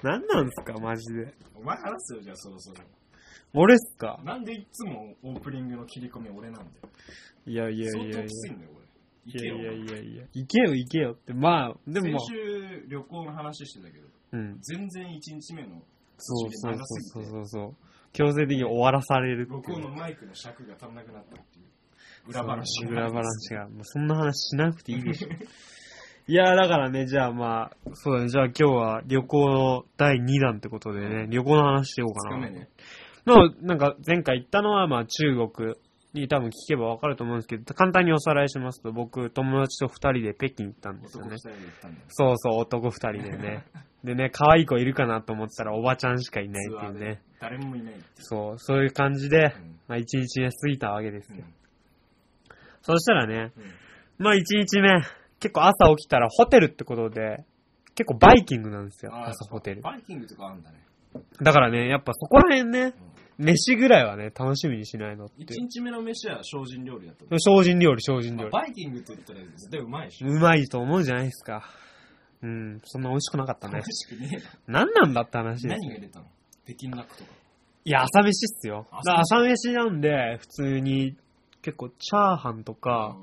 [0.03, 1.35] 何なんすか、マジで。
[1.55, 2.81] お前話すよ、じゃあそろそろ。
[3.55, 4.21] 俺っすか？
[4.25, 6.89] なんでいつもオープニングの切り込み俺なんだよ。
[7.47, 8.17] いやいやい相やいや。
[8.23, 8.85] 当きついんだよ、俺。
[9.27, 9.57] い行けよ。
[9.57, 10.25] やいやいやいや。
[10.35, 11.33] 行けよ行けよって。
[11.35, 12.27] まあ、でもまあ先。
[12.35, 14.59] 週旅行の話してたけど、うん。
[14.61, 15.83] 全然1日目の
[16.19, 17.77] そうそうそうそうそう。
[18.13, 19.89] 強制的に終わらされるって録音いう。
[19.91, 23.69] のマイクの尺が足んなくなったっていう裏話そう裏話が。
[23.71, 25.29] もうそんな話しなくていいでしょ。
[26.31, 32.37] いや、だからね、じゃあまあ、そうだね、じゃあ今日は旅行の第2弾ってことでね、旅行の話しようかな。
[32.37, 32.69] 二日目ね。
[33.35, 35.75] まあ、なんか前回行ったのはまあ中国
[36.15, 41.37] に多分聞けばわかると思うんですけど、簡単におさらいしますと、僕、友達と二人で北京行ったんですよね。
[42.09, 43.65] そうそう、男二人でね。
[44.05, 47.21] でね、可愛い子いるかなと思ったらおばちゃんしかいないっていうね。
[47.41, 47.95] 誰もいない。
[48.15, 51.39] そう、そういう感じで、うんまあ一日目過ぎたわけですよ。
[51.39, 51.55] うん
[52.81, 53.65] そしたらね、うん
[54.19, 55.03] まあ一日目、
[55.41, 57.45] 結構朝起きたらホテルってことで、
[57.95, 59.83] 結構バイキングなんですよ、朝ホテル。
[59.83, 60.79] バイキングとかあるんだね。
[61.43, 62.95] だからね、やっぱそこら辺ね、
[63.39, 65.57] 飯ぐらいはね、楽しみにしないのって一。
[65.57, 67.25] 日目の飯は精進料理だった。
[67.39, 68.53] 精進料理、精進まあ料理。
[68.53, 70.25] バイキングって言ったら絶対うまいし。
[70.25, 71.65] うまいと思うじゃないですか。
[72.43, 73.81] うん、そんな美味しくなかったね美。
[73.81, 75.73] 味しくねえ何なんだって話ですよ。
[75.73, 76.27] 何が入れたの？
[76.65, 77.31] 北京ダックとか。
[77.85, 78.87] いや、朝飯っすよ。
[78.91, 81.17] 朝飯だから朝飯なんで、普通に、
[81.63, 83.17] 結構、チャーハンとか、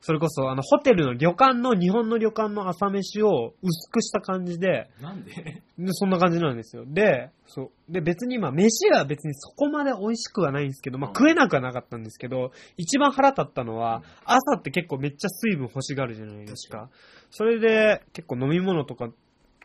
[0.00, 5.62] それこそ、あの、ホテルの旅館の、日本の旅館の朝飯を薄くした感じで、うんなんで？
[5.78, 6.84] でそんな感じなんですよ。
[6.86, 7.92] で、そう。
[7.92, 16.88] で、別にまあ、飯は別にそこまで美味しくはないんですけど、まあ、うん食えなくはなかったんですけど、一番腹立ったのは、朝って結構めっちゃ水分欲しがるじゃないですか。
[17.30, 19.10] それで、結構飲み物とか、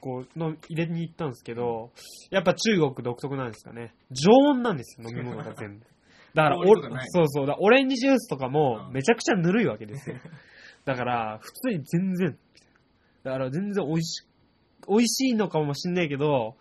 [0.01, 1.91] こう、の入れに行ったんですけど、
[2.31, 3.93] やっぱ中国独特なんですかね。
[4.11, 5.85] 常温なんですよ、飲み物が全部。
[6.33, 10.15] だから、おそうそう、だオレンジジュースとかもうんめちゃくちゃぬるいわけですよ。
[10.85, 12.37] だから、普通に全然、
[13.23, 14.25] だから全然美味し、
[14.87, 16.55] 美味しいのかもしんないけど、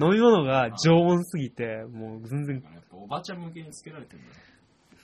[0.00, 4.34] 飲み物が常温すぎて、もう全然、やっぱおばちゃん向けにつけられてるんだよ。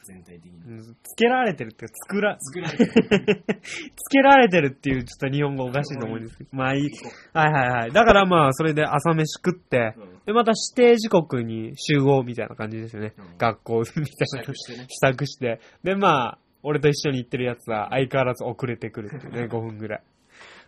[0.05, 0.61] 全体的に。
[0.67, 3.45] うんつけられてるっていうか、作ら、作られてる。
[3.97, 6.91] つけられてるっていうちょっと日本語おかしいと思うんですけど、まあいい。
[7.33, 7.93] はいはいはい。
[7.93, 13.15] だからまあ、それで朝飯食って、うんで、また指定時刻に集合みたいな感じですよね。
[13.19, 14.07] うん学校みたいな。
[14.07, 14.87] 支度してね。
[14.89, 15.61] 支度して。
[15.83, 20.03] で、まあ、俺と一緒に行ってるやつは相変わらず遅れてくるっていうね、5分ぐらい。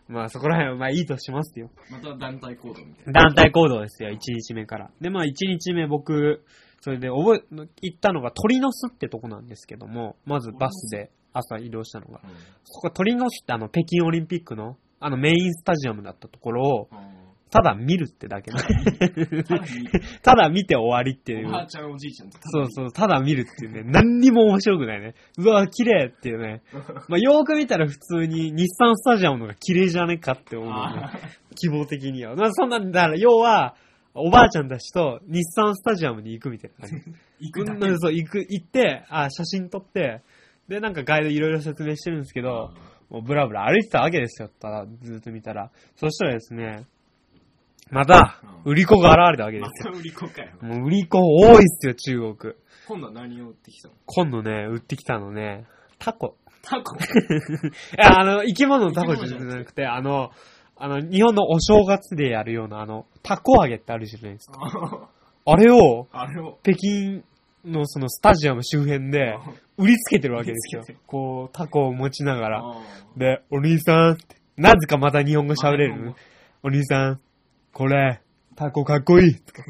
[0.08, 1.70] まあそこら辺はまあいいとしますよ。
[1.90, 3.22] また団体行動みたいな。
[3.24, 4.90] 団体行動ですよ、1日目から。
[5.00, 6.44] で、まあ1日目僕、
[6.86, 12.20] それで覚え、行ったのが鳥の巣ってとこなんですけども、まずバスで朝移動したのが。
[12.22, 12.30] うん
[12.62, 16.98] そこ鳥の巣ってあの北京オリンピックのあのメインスタジアムだったところを、うん
[17.48, 18.58] ただ見るってだけで。
[20.22, 21.52] ただ見て終わりっていうお。
[21.52, 25.14] ばあちゃんおじいちゃんとそうそう、ただ見るっていうね、何にも面白くないね。
[25.38, 26.62] うわ、綺麗っていうね。
[27.08, 30.74] まあ、よーく見たら普通に日産スタジアムの方が綺麗じゃねえかって思うね。
[30.74, 31.12] あ
[31.54, 32.34] 希望的には。
[32.34, 33.76] まあ、そんな、だから要は、
[34.16, 37.04] おばあちゃんたちと日産スタジアムに行くみたいな感じ。
[37.06, 40.22] ー 行くだけうんそう、行く、行って、あ、写真撮って、
[40.68, 42.72] で、なんかガイドいろいろ説明してるんですけど、
[43.10, 45.70] もうブラブラ歩いてたわけですよ、ただ、ずっと見たら。
[45.96, 46.86] そしたらですね、
[47.90, 49.92] また、うん売り子が現れたわけでますよ。
[49.92, 50.50] た売り子かよ。
[50.60, 52.54] もう売り子多いっすよ、中国。
[52.88, 53.94] 今度は何を売ってきたの？
[54.06, 55.66] 今度ね、売ってきたのね、
[56.00, 56.36] タコ。
[56.62, 56.98] タコ い
[57.96, 60.32] や、あの、生き物のタコじゃなくて、あの、
[60.78, 64.60] あの、日本のお正月でやるような、あの、タコ揚げってあるじゃないですか。
[65.48, 66.58] あれを、あれを。
[66.62, 67.22] 北京
[67.64, 69.38] のそのスタジアム周辺で、
[69.78, 70.82] 売りつけてるわけですよ。
[71.06, 72.58] こう、タコを持ちながら。
[72.60, 72.82] あ
[73.16, 76.14] で、お兄さんって、なぜかまた日本語喋れる。
[76.62, 77.20] お兄さん、
[77.72, 78.20] これ、
[78.54, 79.34] タコかっこいい。
[79.34, 79.62] と か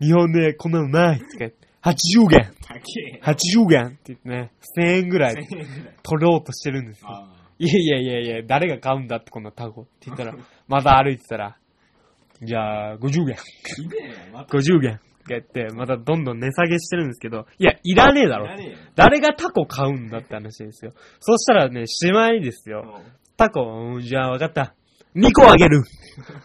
[0.00, 1.18] 日本でこんなのない。
[1.18, 2.36] とか言って80元。
[2.38, 2.74] ー高
[3.14, 3.20] え。
[3.22, 5.66] 80元って言ってね、1000円ぐらい1000円ぐらい。
[6.02, 7.28] 取ろうとしてるんですよ。
[7.58, 10.34] あいやいやいやいや、誰が買うんだってこんなタコって言ったら、
[10.68, 11.56] また歩いてたら、
[12.42, 13.32] じゃあ、50元。
[13.32, 13.34] ー
[13.82, 14.56] ひでえよ、また。
[14.56, 14.94] 50元。
[14.94, 18.48] って言って、またどんどん値下げしてるんですけど、いや、いらねえだろ
[18.94, 20.92] 誰がタコ買うんだって話ですよ。
[21.20, 23.00] そしたらね、しまいですよ。
[23.36, 24.74] タコ、うんじゃあ分かった。
[25.16, 25.82] 2個あげる。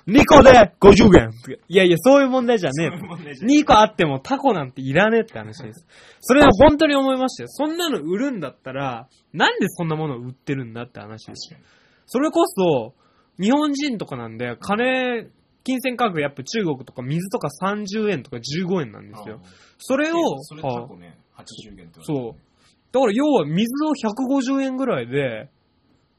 [0.08, 1.32] 2個で50元。
[1.68, 5.86] いやいや、そういう問題じゃねえそういう問題じゃねえ2個あってもタコなんていらねえって話です。
[6.22, 7.48] それで本当に思いましたよ。
[7.50, 11.60] そんなの売るんだったら、なんでそんなものを売ってるんだって話ですよ。
[12.06, 12.94] それこそ、
[13.42, 15.28] 日本人とかなんで、金
[15.64, 19.42] 金銭価格やっぱ中国とか水とか30円とか15円なんですよ。
[19.78, 22.52] それを、それタはコね、80元っていそう。
[22.92, 25.50] だから要は水を150円ぐらいで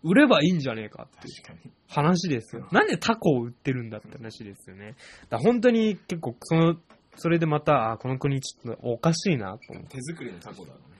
[0.03, 1.73] 売ればいいんじゃねえかって確かに。
[1.89, 2.67] 話ですよ。
[2.73, 4.97] なんでタコを売ってるんだって話ですよね。
[5.31, 6.77] だ本当に結構その、
[7.17, 9.97] それでまた、あこの国ちょっとおかしいなと思って。
[9.97, 10.91] 手作りのタコだろう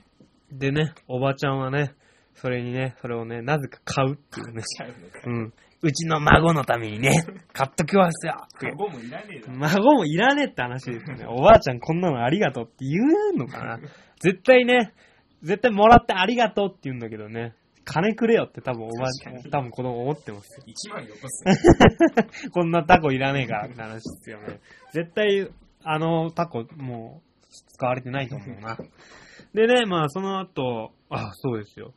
[0.53, 0.59] ね。
[0.59, 1.95] でね、おばちゃんはね、
[2.35, 4.61] それにね、それをね、なぜか買うっていうね。
[4.63, 4.87] ちゃ
[5.25, 5.53] うん。
[5.81, 7.11] うちの孫のためにね、
[7.51, 8.69] 買っときますよって。
[8.71, 9.57] カゴもいらねえだろ。
[9.57, 11.25] 孫もいらねえって話ですよね。
[11.27, 13.01] おばあちゃんこんなのありがとうって言
[13.33, 13.79] うのかな
[14.19, 14.93] 絶対ね、
[15.41, 17.53] 絶対もらってありがとうって言うんだけどね。
[17.85, 19.07] 金くれよって多分おば
[19.51, 20.65] 多分子供思ってますよ。
[20.67, 21.43] 1万よこす。
[22.51, 24.59] こんなタコいらねえからって話ですよね。
[24.93, 25.49] 絶対、
[25.83, 28.77] あのタコ、もう、使われてないと思うな。
[29.53, 31.93] でね、まあ、その後、あ、そうですよ。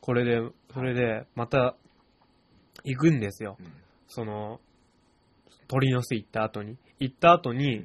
[0.00, 0.40] これで、
[0.72, 1.76] それで、また、
[2.84, 3.56] 行くんですよ。
[3.60, 3.66] うん
[4.06, 4.60] その、
[5.66, 6.76] 鳥の巣行った後に。
[7.00, 7.84] 行った後に、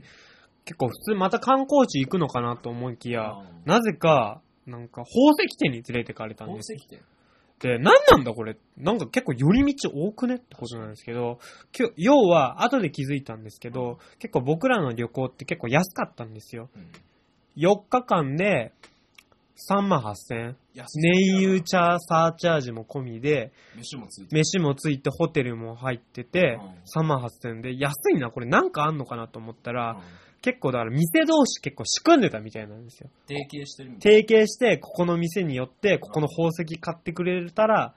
[0.63, 6.79] 結構普通また観光地行くのかなと思いきや、うんなぜか、なんか宝石店に連れてかれたんですよ。
[6.79, 7.08] 宝石店。
[7.59, 8.57] で、何なんだこれ？
[8.77, 11.39] なんか結構寄り道多くねってことなんですけど、
[11.97, 16.69] 要は後で気づいたんですけど、結構僕らの旅行って結構安かったんですよ。
[16.75, 16.91] うん。
[17.57, 18.71] 4日間で
[19.69, 20.55] 3万8000円。
[20.73, 24.35] 安い燃油チャーサーチャージも込みで、飯もついて。
[24.35, 24.39] る。
[24.39, 26.57] 飯もついてホテルも入ってて、
[26.95, 28.45] 3万8000円で、安いな、これ。
[28.45, 29.99] なんかあんのかなと思ったら、うん
[30.41, 33.09] 結構だから店同士結構仕組んでたみたいなんですよ。
[33.27, 37.93] 提携してるみたい提携して、ここの店によって、ここの宝石買ってくれたら、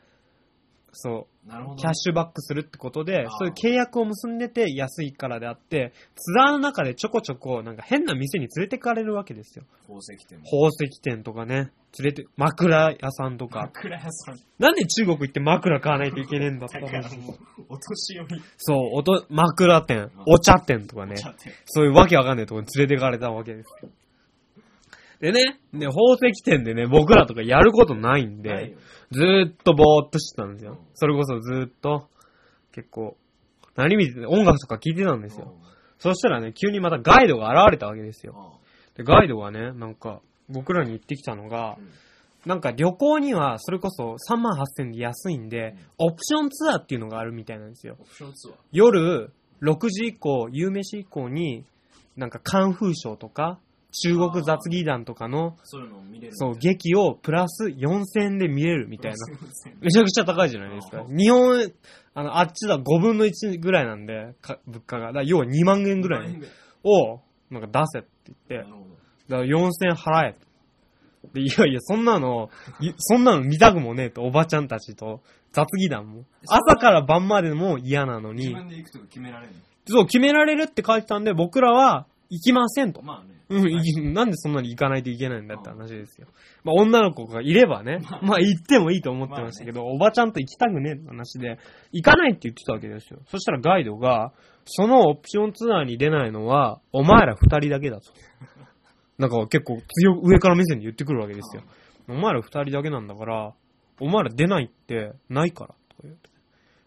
[0.92, 1.76] そう。
[1.76, 9.64] キャッシュバックするってことでそういう契約を結んでて安いからであって、ツアーの中でちょこちょこなんか変な店に連れてかれるわけですよ。
[9.82, 10.44] 宝石店も。
[10.44, 13.62] 宝石店とかね、連れて、枕屋さんとか。
[13.62, 14.38] 枕屋さん。
[14.58, 17.18] なんで中国行って枕買わないといけねえんだってだから話。
[17.18, 17.36] もう、
[17.68, 18.42] お年寄り。
[18.58, 21.16] そう、おと、枕店、お茶店とかね。
[21.66, 23.90] そういうわけわかんないところに連れてかれたわけですよ。
[25.22, 28.78] でね、で、宝石店でね、僕らとかやることないんでないよ、
[29.12, 30.78] ずーっとぼーっとしてたんですようん。
[30.94, 32.08] それこそずーっと、
[32.72, 33.16] 結構、
[33.76, 35.54] 何見てて、音楽とか聴いてたんですよ。
[35.98, 38.58] そしたらね、急にまたガイドが現れたわけですよ。
[38.96, 41.88] で、ガイドがね、なんか、僕らに言ってきたのがうん、
[42.44, 47.96] なんか旅行にはそれこそ3万8000で安いんで、オプションツアーっていうのがあるみたいなんですよ。
[48.00, 48.54] オプションツアー。
[48.72, 49.32] 夜
[49.62, 51.64] 6時以降、夕飯以降に、
[52.16, 53.60] なんかカンフーショーとか、
[53.92, 56.36] 中国雑技団とかの、そういうのを見れる。
[56.36, 59.16] そう、劇をプラス4000円で見れるみたいな。
[59.18, 59.38] な。
[59.80, 61.04] めちゃくちゃ高いじゃないですか。
[61.08, 61.70] 日本、
[62.14, 65.06] あの、あっちだ5分の1ぐらいなんで、か物価が。
[65.08, 66.40] だから要は2万円ぐらい
[66.84, 68.08] を、なんか出せって
[68.48, 68.70] 言って。
[69.28, 70.36] だから4000円払え。
[71.34, 72.50] で、いやいや、そんなの、
[72.80, 75.20] いそんなの見たくもねえと、おばちゃんたちと、
[75.52, 76.24] 雑技団も。
[76.48, 79.52] 朝から晩までも嫌なのに、自分で行くとか決められる
[79.86, 83.06] そう、決められるって書いてたんで、僕らは行きませんとの。。
[83.06, 83.42] まあね。
[83.50, 86.28] うん、いなんでそんなに行かないといけないんだって話ですよ。
[86.64, 91.58] まあ、女の子がいればね、まあ、行ってもいいと思ってましたけど、おばちゃんと行きたくねえって話で、
[91.92, 93.20] 行かないって言ってたわけですよ。
[93.26, 94.32] そしたらガイドが、
[94.64, 98.10] そのオプションツアーに出ないのは、お前ら二人だけだと。
[99.18, 101.62] なんか結構強く上から目線で言ってくるわけですよ。
[102.08, 103.52] お前ら二人だけなんだから、
[104.00, 106.31] お前ら出ないってないから、とか言って。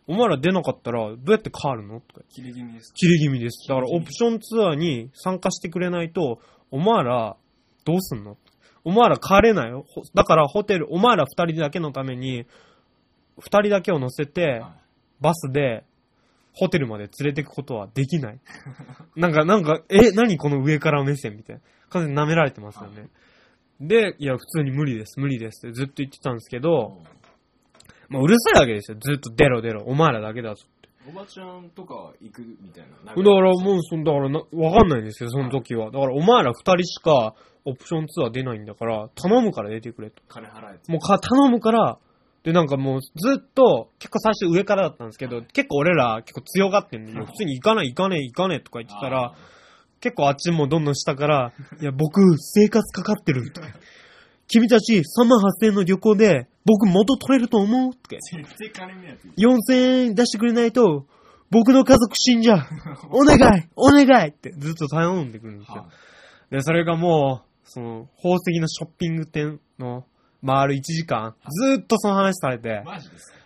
[0.07, 1.99] お前ら出なかったら、どうやって変わるの？
[1.99, 2.93] とか切れ気味です。
[2.93, 3.67] 切れ気味です。
[3.67, 6.39] だからオプションツアーに参加してくれないと、
[6.71, 7.35] お前ら、
[7.85, 8.37] どうすんの？
[8.83, 9.85] お前ら帰れないよ。
[9.87, 12.45] ほだからホテル、お前ら二人だけのために、
[13.39, 14.75] 二人だけを乗せて、は
[15.21, 15.83] バスで、
[16.53, 18.39] ホテルまで連れてくことはできない。
[19.17, 21.61] なんか、なんか、え、何この上から目線みたいな。
[21.89, 23.09] 完全に舐められてますよね。
[23.81, 27.01] で、いや、普通に無理です、無理ですってずっと言ってたんですけいど、
[28.09, 28.97] まあ、うるさいわけですよ。
[28.99, 29.83] ずっと出ろ出ろ。
[29.85, 30.65] お前らだけだぞ。
[31.07, 32.97] おばちゃんとか行くみたいな。
[33.05, 35.91] だからもう、そのだからな、わかんないんですよ、その時は。
[35.91, 40.23] だからお前ら二人しかオプションツアー出ないんだから、頼むから出てくれと。
[40.27, 40.91] 金払えて。
[40.91, 41.97] もうか、頼むから、
[42.43, 49.33] で、なんかもうずっと、結構最初上からだったんですけど、結構俺ら結構強がってんで、いや普通に行かない行かねえ行かねえとか言ってたら、
[49.99, 53.51] 結構あっちもどんどん下から、いや、僕、生活かかってる。
[53.51, 53.67] とか
[54.47, 59.29] 君たち3万8000円の旅行で、僕元取れると思うって絶対金目当て。
[59.37, 61.05] 4000円出してくれないと、
[61.51, 62.59] 僕の家族死んじゃう。
[63.11, 65.89] お願いお願いってずっと頼んでくるんですよは。
[66.51, 70.05] で、それがもう、その、宝石のショッピング店の
[70.45, 72.83] 回る1時間、ずーっとその話されて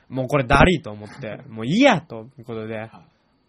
[0.10, 2.90] もうこれダリーと思って、 もういいやということで、はい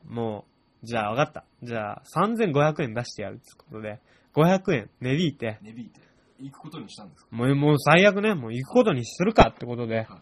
[0.07, 0.45] も
[0.83, 1.45] う、じゃあ分かった。
[1.63, 4.01] じゃあ3500円出してやるってことで、
[4.35, 6.01] 500円値引いて、値引いて。
[6.41, 7.29] 行くことにしたんですか？
[7.37, 10.19] もう、もう最悪ね、もう行くことにするかってことではい、買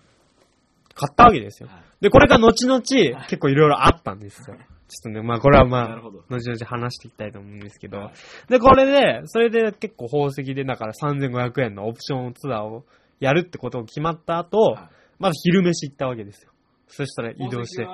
[1.11, 1.68] ったわけですよ。
[1.68, 4.44] はいで、これが後々、結構いろいろあったんですよ。
[4.46, 4.57] ちょっ
[5.02, 12.85] とね、まあこれはまあ後々話していきたいと思うんですけど、はいで、これで、それで結構宝石で、だから3500円のオプションツアーを
[13.18, 16.52] やるってことが決まった後、はいまず昼飯行ったわけですよ。
[16.87, 17.85] そしたら移動して。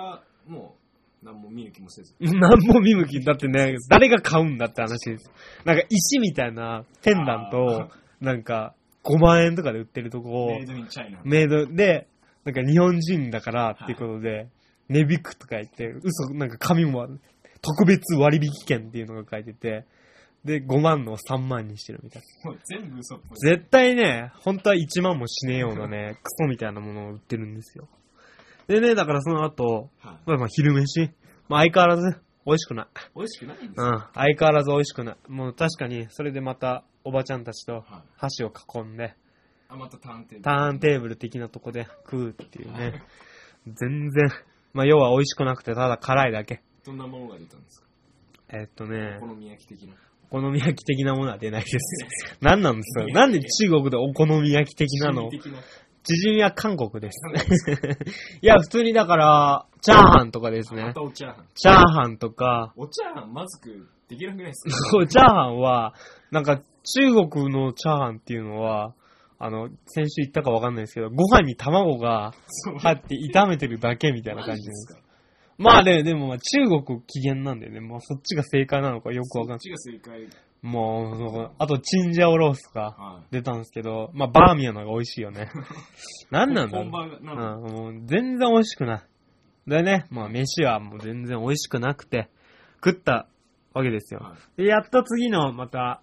[0.47, 0.77] も
[1.23, 2.15] う、何も見る気もせず。
[2.21, 5.31] なんも見向き、だってね、誰が買うんだって話です。
[5.65, 7.89] なんか石みたいなペンダントをあ、
[8.25, 11.21] なんか5万円とかで売ってるとこをメイ、ドインチャイナ。
[11.25, 12.09] メイドで、
[12.45, 14.49] なんか日本人だからっていうことで、
[14.89, 17.21] 値引くとか言って、嘘、なんか紙もある
[17.63, 19.87] 特別割引券っていうのが書いてて、
[20.45, 22.51] で、5万のを3万にしてるみたいな。
[22.51, 23.39] もう全部嘘っぽい。
[23.39, 27.89] 絶対ね、本当は1万もしねえようなね、クソみたいなものを売ってるんですよ。
[28.69, 30.17] でね、だからその後、はい。
[30.27, 31.11] まあまあ昼飯、
[31.49, 32.87] まあ相変わらず美味しくない。
[33.17, 33.85] 美味しくないんですよ。
[33.87, 35.17] うん、相変わらず美味しくない。
[35.29, 37.85] もう確かに、それでまたおばちゃんたちとはい。
[38.17, 39.15] 箸を囲んで、
[39.69, 40.43] あ、またターンテーブル。
[40.43, 43.03] ターンテーブル的なとこで食うっていうね。
[43.67, 44.29] 全然、
[44.73, 46.63] まあ要は美味しくなくてただ辛いだけ。
[46.85, 47.87] どんなものが出たんですか？
[48.51, 49.95] えっとねお、好み焼き的な。
[50.31, 51.79] お好み焼き的なものは出ないです。
[52.43, 53.07] 何なんですか？
[53.07, 55.31] なんで中国でお好み焼き的なの？
[55.31, 55.59] 的な。
[56.05, 57.19] チヂミは韓国です。
[58.43, 61.47] いや、普通にだから、チャーハンとかですねチャーハン。
[61.55, 65.95] チャーハンとか、おチャーハンまずくできなくないですかそうチャーハンは、
[66.31, 68.95] なんか中国のチャーハンっていうのは、
[69.39, 72.33] あの、先週言ったかわかんないですけど、ご飯に卵が
[72.81, 74.95] 入って炒めてるだけみたいな感じです。
[74.95, 75.01] か？
[75.57, 79.59] まあね、でもまあ中国起源なんでね、もうそっちが正解なのかよくわかんない。
[79.61, 80.29] そっちが正解。
[80.65, 85.51] もう、そうあとチンジャオロースがは出たんですけど、まあバーミヤンの方が美味しいよね。
[86.31, 86.55] なんい。
[86.55, 89.03] なんだろう本場が、なんうん、もう全然美味しくない。
[89.67, 92.31] でね、まあ飯はもう全然美味しくなくて、
[92.83, 93.29] 食った
[93.75, 94.21] わけですよ。
[94.21, 96.01] はいで、やっと次のまた、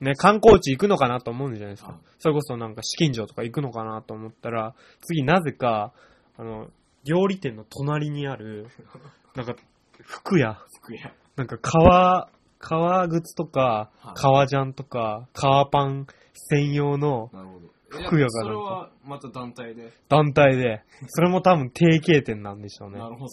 [0.00, 1.90] ね、観光地行くのかなと思うんじゃないですか。
[1.92, 5.92] はいそれこそなんか資金城とか行くのかなと思ったら、次なぜか、
[6.36, 6.68] あの、
[7.04, 8.66] 料理店の隣にある、
[9.36, 9.54] なんか、
[10.02, 11.12] 服屋、服屋。
[11.36, 17.68] なんか革、革靴とかはい、革ジャンとか、革パン専用のなるほど。
[17.90, 19.92] 服屋がそれはまた団体で？
[20.08, 23.08] 団体で、それも多分定型店なんでしょうねな。
[23.08, 23.28] るほど。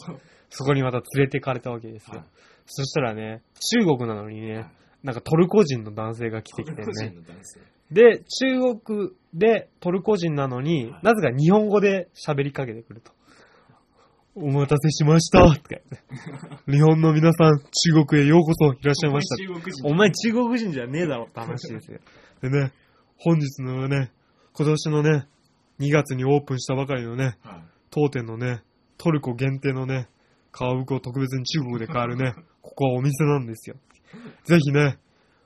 [0.49, 2.19] そこにまた連れてかれたわけですよ。
[2.19, 2.25] はい
[2.67, 3.43] そしたらね、
[3.77, 4.71] 中国なのにね、はい
[5.03, 7.15] なんかトルコ人の男性が来てきてトルコ人ね。
[7.15, 7.59] の男性。
[7.91, 13.11] で、中国でトルコ人なのに、はいなぜか日本語で喋りかけてくると。
[14.35, 16.71] お待たせしましたとか言って。
[16.71, 19.87] 日本の皆さん、中国へようこそいらっしゃいました。
[19.87, 21.99] お前中国人じゃねえだろって話ですよ。
[22.41, 22.73] でね、
[23.17, 24.11] 本日のね、
[24.53, 25.27] 今年のね、
[25.79, 27.63] 2月にオープンしたばかりのね、はい。
[27.91, 28.61] 当店のね、
[28.97, 30.09] トルコ限定のね、
[30.51, 33.77] 革服を特別に中国で買えるね、 ここはお店なんですよ。
[34.43, 34.97] ぜひね、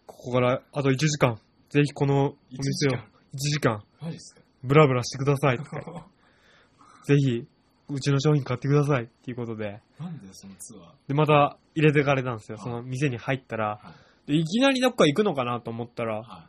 [0.08, 1.38] ここからあと1時間、
[1.70, 3.04] ぜひこのお店を1 1
[3.38, 4.42] 時間、マジですか？
[4.64, 5.58] ブラブラしてください。
[7.06, 7.46] ぜひ、
[7.90, 10.92] うちの商品買ってくださいっていうことで、なんでそのツアー。
[11.08, 12.58] で、また入れてかれたんですよ。
[12.58, 13.94] はいその店に入ったら、は
[14.28, 14.32] い。
[14.32, 16.48] でいきなりどっか行くのかなと思ったら、は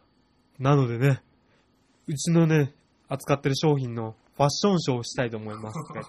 [0.58, 1.22] なのでね、
[2.06, 2.74] うちのね、
[3.08, 6.00] 扱ってる商品のファッションショーをしたいと思いますって。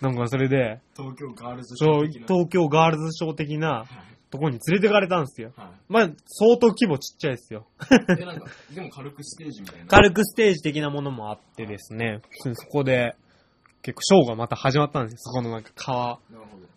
[0.00, 2.26] なんかそれで、東京ガールズシそう、ョー的な。
[2.26, 3.86] 東京ガールズショー的なはい。
[4.28, 5.52] ところに連れてかれたんですよ。
[5.56, 7.66] はまあ、相当規模ちっちゃいですよ。
[8.12, 8.16] い。
[8.16, 9.86] で、なんか、でも軽くステージみたいな。
[9.86, 12.20] 軽くステージ的なものもあってですね、
[12.54, 13.14] そこで、
[13.86, 15.18] 結構ショーがまた始まったんですよ。
[15.18, 16.18] そこのなんか革。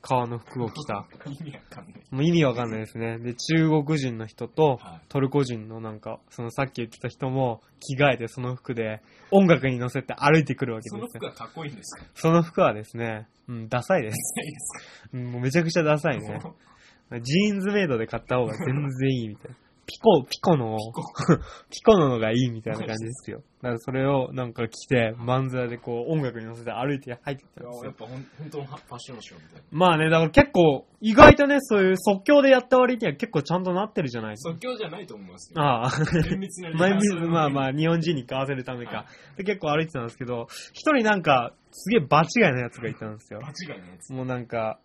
[0.04, 1.08] 革の服を着た。
[1.26, 2.04] 意味わかんない。
[2.12, 3.17] もう意味わかんないですね。
[3.17, 11.24] で、中国人の人とはいトルコ人のなんか、そのさっき言ってた人も着替えてその服で音楽に乗せて歩いてくるわけそですよ。
[11.24, 12.06] の服はかっこいいんですか？
[12.13, 14.15] その服はですね、うん、ダサいです。
[14.45, 16.28] いいですうんもうめちゃくちゃダサいね。
[17.10, 19.58] かジーンズメイドで買った方が全然いいみたいな。
[19.89, 21.02] ピコ、ピコの、コ
[21.71, 23.41] ピコののがいいみたいな感じですよ。
[23.62, 27.86] だからそれをなんか着て、漫才でこう音楽に乗せて歩いて入ってきたんですよ。
[27.86, 29.62] やっぱほん本当のファッションショーみたいな。
[29.71, 34.52] まあね、だから結構、意外とね、そういう即興でやった割には結構ちゃんとなってるじゃないですか。
[34.52, 35.62] 即興じゃないと思いますよ。
[35.62, 35.89] ああ。
[36.30, 39.06] 厳密なまあまあまあ、日本人に買わせるためはか。
[39.38, 43.41] で結構歩いてたんですけど、一人なんか、すげえ場違いなやつがいたんですよ。
[43.41, 44.13] 間違いないやつ。
[44.13, 44.80] もうなんか、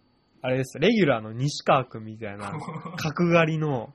[0.47, 2.53] あれです、レギュラーの西川くんみたいな、
[2.99, 3.95] 角刈りの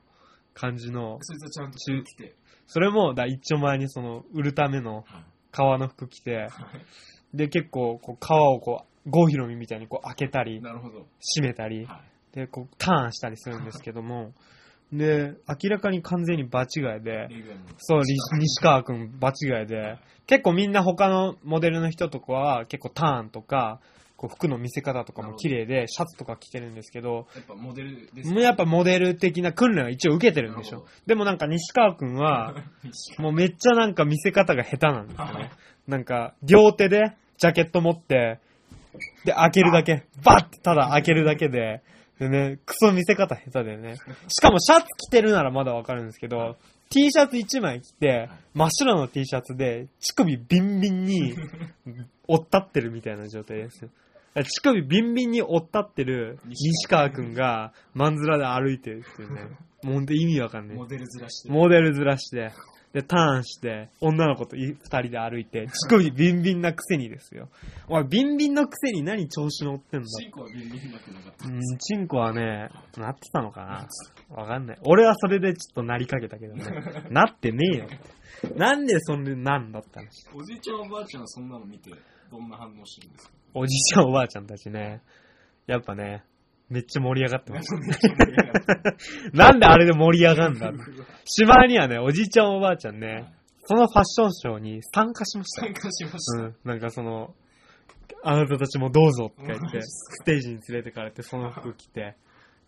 [0.60, 2.34] 感じの、そいつはちゃんと着て。
[2.66, 5.04] それも、だ一丁前にその、売るためのはい。
[5.52, 6.48] 革の服着て、
[7.34, 11.06] で、結構、こう、革をこう、郷ひろみみたいにこう開けたり、なるほど。
[11.34, 12.00] 閉めたり、は
[12.34, 12.36] い。
[12.36, 14.32] で、こう、ターンしたりするんですけども、
[14.92, 17.28] で、明らかに完全に場違いで、
[17.78, 23.80] そう、り西川くん場違いで、結構みんな他のモデルの人とかは結構ターンとか、
[24.20, 30.84] こう服の見せ方とかも綺麗で、シャツとか着てるんですけど、やっぱモデルですやっぱモデル的な訓練は一応受けてるんでしょ。
[31.06, 32.54] でもなんか西川くんは、
[33.16, 35.50] もうめっちゃなんか見せ方が下手なんですよね。
[35.88, 38.40] なんか、両手でジャケット持って、
[39.24, 41.80] で、開けるだけ、バッてただ開けるだけで、
[42.18, 43.94] でね、クソ見せ方下手でね。
[44.28, 46.58] しかもシャツ着てるならまだわかるんですけど、
[46.90, 51.34] T シャツ1枚着て、真っ白の T シャツで、乳首ビンビンに、
[52.28, 53.90] 折ったってるみたいな状態ですよ。
[54.34, 59.42] 乳首ビンビンに折ったってる西川くんが、まんずらで歩いてるっていうね。
[59.82, 60.76] もうほんと意味わかんない。
[60.76, 61.50] モデルずらして。
[61.50, 62.52] モデルずらして、
[62.92, 67.48] で、ターンして、女の子とい二人で歩いて、乳首ビンビンなくせにですよ。
[67.88, 71.48] おい、ビンビンのくせに何調子乗ってんだチンコはビンビンなくなかった。
[71.48, 72.68] うん、チンコはね、
[72.98, 74.78] なってたのかなわかんない。
[74.84, 76.64] 俺はそれでちょっとなりかけたけどね。
[77.10, 77.86] なってねえよ。
[78.56, 81.90] なんでそれなんだったのおじいちゃんおばあちゃんはそんなの見て、
[82.30, 83.39] どんな反応してるんですか？
[83.54, 85.02] おじいちゃんおばあちゃんたちね。
[85.66, 86.24] やっぱね、
[86.68, 87.76] めっちゃ盛り上がってました。
[89.32, 90.72] なんであれで盛り上がんだ？
[91.24, 93.32] しまいにはね、おじいちゃんおばあちゃんね、
[93.64, 96.42] そのファッションショーに参加しましたよ参加しました。
[96.42, 97.34] うん、なんかその、
[98.22, 102.16] あなたたちもどうぞって言って、ステージに連れてかれて、その服着て、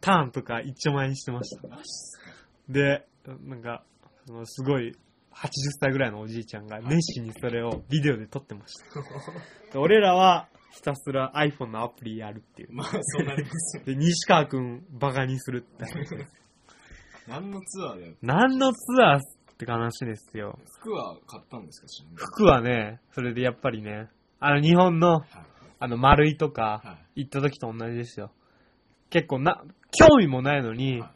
[0.00, 1.68] ターンとか一丁前にしてました。
[1.68, 2.24] マジっすか
[2.68, 3.06] で、
[3.44, 3.84] なんか、
[4.26, 4.96] そのすごい、
[5.32, 5.48] 80
[5.80, 9.00] 歳ぐらいのおじいちゃんが熱心にそれをビデオで撮ってました。
[9.72, 12.72] で俺らはひたすら iPhone のアプリやるっていう。
[12.72, 13.84] まあ、そうなりますよ。
[13.84, 15.84] で、西川くんバカにするって。
[17.28, 18.14] 何のツアーだよ。
[18.22, 19.20] 何のツアーっ
[19.56, 20.58] て話ですよ。
[20.80, 24.08] 服は買ったんですか服はね、それでやっぱりね、
[24.40, 25.24] あの日本のはい。
[25.78, 28.30] あの、丸いとかは、行った時と同じですよ。
[29.10, 31.10] 結構な、興味もないのに、はい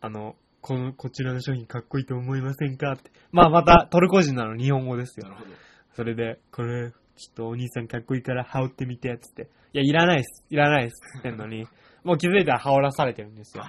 [0.00, 3.10] あの、この、こちらの商品かっこいいと思いませんかって。
[3.32, 5.28] まあ、また、トルコ人なの日本語ですよ。
[5.28, 5.50] なるほど。
[5.94, 9.48] それで、これ、ちょっとお兄さんかっこいいから羽織ってみて、つって。
[9.72, 10.44] いや、いらないっす。
[10.50, 11.18] いらないっす。
[11.18, 11.66] ってんのに、
[12.04, 13.64] もう気づいたら羽織らされてるんですよ。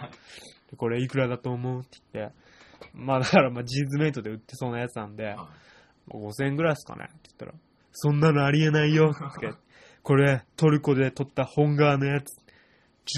[0.75, 2.35] これいくらだと思うって言って。
[2.93, 5.37] まあ、だから、まあ、ジーズメイトで売ってそうなやつなんで、はい
[6.09, 7.53] 5000円ぐらいですかねって言ったら、
[7.91, 9.53] そんなのありえないよって
[10.03, 12.37] これ、トルコで取った本革のやつ、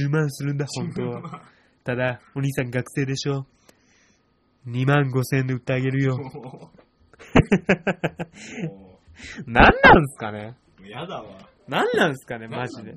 [0.01, 1.43] 10万するんだ、本当は。
[1.83, 3.45] ただ、お兄さん学生でしょ
[4.67, 6.17] ?2 万5000円で売ってあげるよ。
[9.45, 9.69] もなんな
[10.01, 10.55] んすかね？
[10.81, 11.49] う、やだわ。
[11.67, 12.95] なんなんすかね、マジで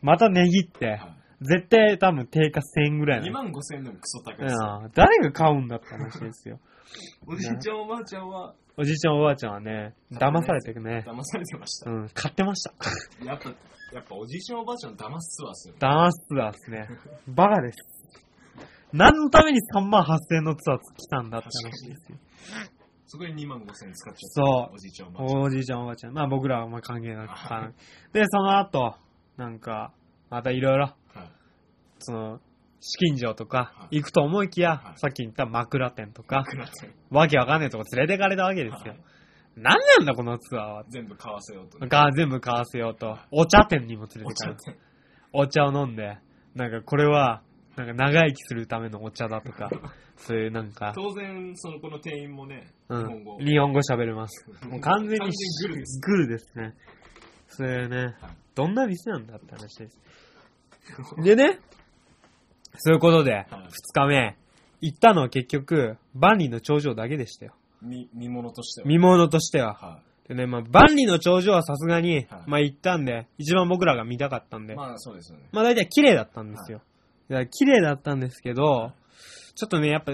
[0.00, 3.32] また値切って、は絶対多分定価1000円ぐらいい2の。
[3.34, 4.90] 万5千円でもクソ高いうんですよ。
[4.94, 6.58] 誰が買うんだって話ですよ。
[7.26, 11.90] おじいちゃんおばあちゃんはおじいちゃんおばあちゃんはね、騙されてね、騙されてました。
[11.90, 12.72] うん、買ってました。
[13.24, 13.50] やっぱ、
[13.92, 15.78] やっぱおじいちゃんおばあちゃん騙すツアーっすよね。
[15.80, 16.88] ダンスツアーですね。
[17.28, 17.78] バカです。
[18.92, 22.18] 何のために3万8000円のツアー来たんだって話ですよ。
[23.14, 24.28] そこに2万5千円使っちゃった。
[24.28, 24.42] そ
[24.72, 25.42] うおじいちゃんおばあちゃん。
[25.42, 26.14] おじいちゃんおばあちゃん。
[26.14, 27.30] まあ僕らはあんま関係なく
[28.12, 28.96] で、その後、
[29.36, 29.92] なんか、
[30.30, 30.94] またいろいろ、はい
[32.00, 32.40] その、
[32.80, 36.44] 資金城とかはい行くと思いきや、はいさっき言った枕店とか、
[37.10, 39.00] わけわかんないとこ連れてかれたわけですよはい。
[39.56, 40.84] 何なんだこのツアーは。
[40.88, 41.86] 全部買わせようとね。
[41.86, 44.54] が全部買わせようと、お茶店にも連れおてかれ。
[44.56, 44.78] 茶ってて。
[45.32, 46.18] お茶を飲んで、
[46.56, 47.42] なんかこれは、
[47.76, 49.70] なんか長生きするためのお茶だとか、
[50.16, 54.46] そういうなんか、当然、そのこの店員もね、日うん本語。、日本語喋れます。
[54.68, 55.30] もう完全に
[55.62, 56.74] グルですグルですね。
[57.48, 58.14] それねはい、
[58.54, 59.98] どんな店なんだって話です。
[61.22, 61.60] でね、
[62.76, 64.36] そういうことで、はい二日目、
[64.80, 67.54] 行ったのは結局、万里の長城だけでしたよ。
[67.82, 68.86] 見見物としては。
[68.86, 69.74] 見物としては。
[69.74, 74.76] はでね、まあ、万里の長城はさすがに、はいまあ行ったんで、一番僕らが見たかったんで、い。
[74.76, 75.48] まあそうですよね。
[75.52, 76.78] まあ大体綺麗だったんですよ。
[76.78, 76.80] い
[77.28, 78.92] や綺麗だったんですけど、
[79.54, 80.12] ちょっとね、やっぱ、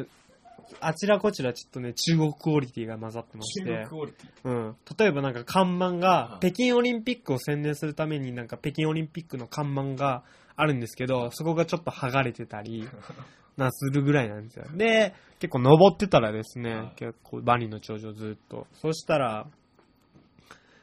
[0.81, 4.49] あちらこちらちょっとね、中国クオリティが混ざってまし中て国、クオリティ。
[4.49, 4.77] うん。
[4.99, 10.23] 例えばなんか看板がは、い北京オリンピックを宣伝するためになんか北京オリンピックの看板が
[10.57, 12.89] あるんですけど、そこがちょっと剥がれてたり、
[13.57, 14.67] な、するぐらいなんですよ。
[14.75, 18.67] で、結構登ってたらですね、はい結構万里の長城ずっと。
[18.75, 19.47] そしたら、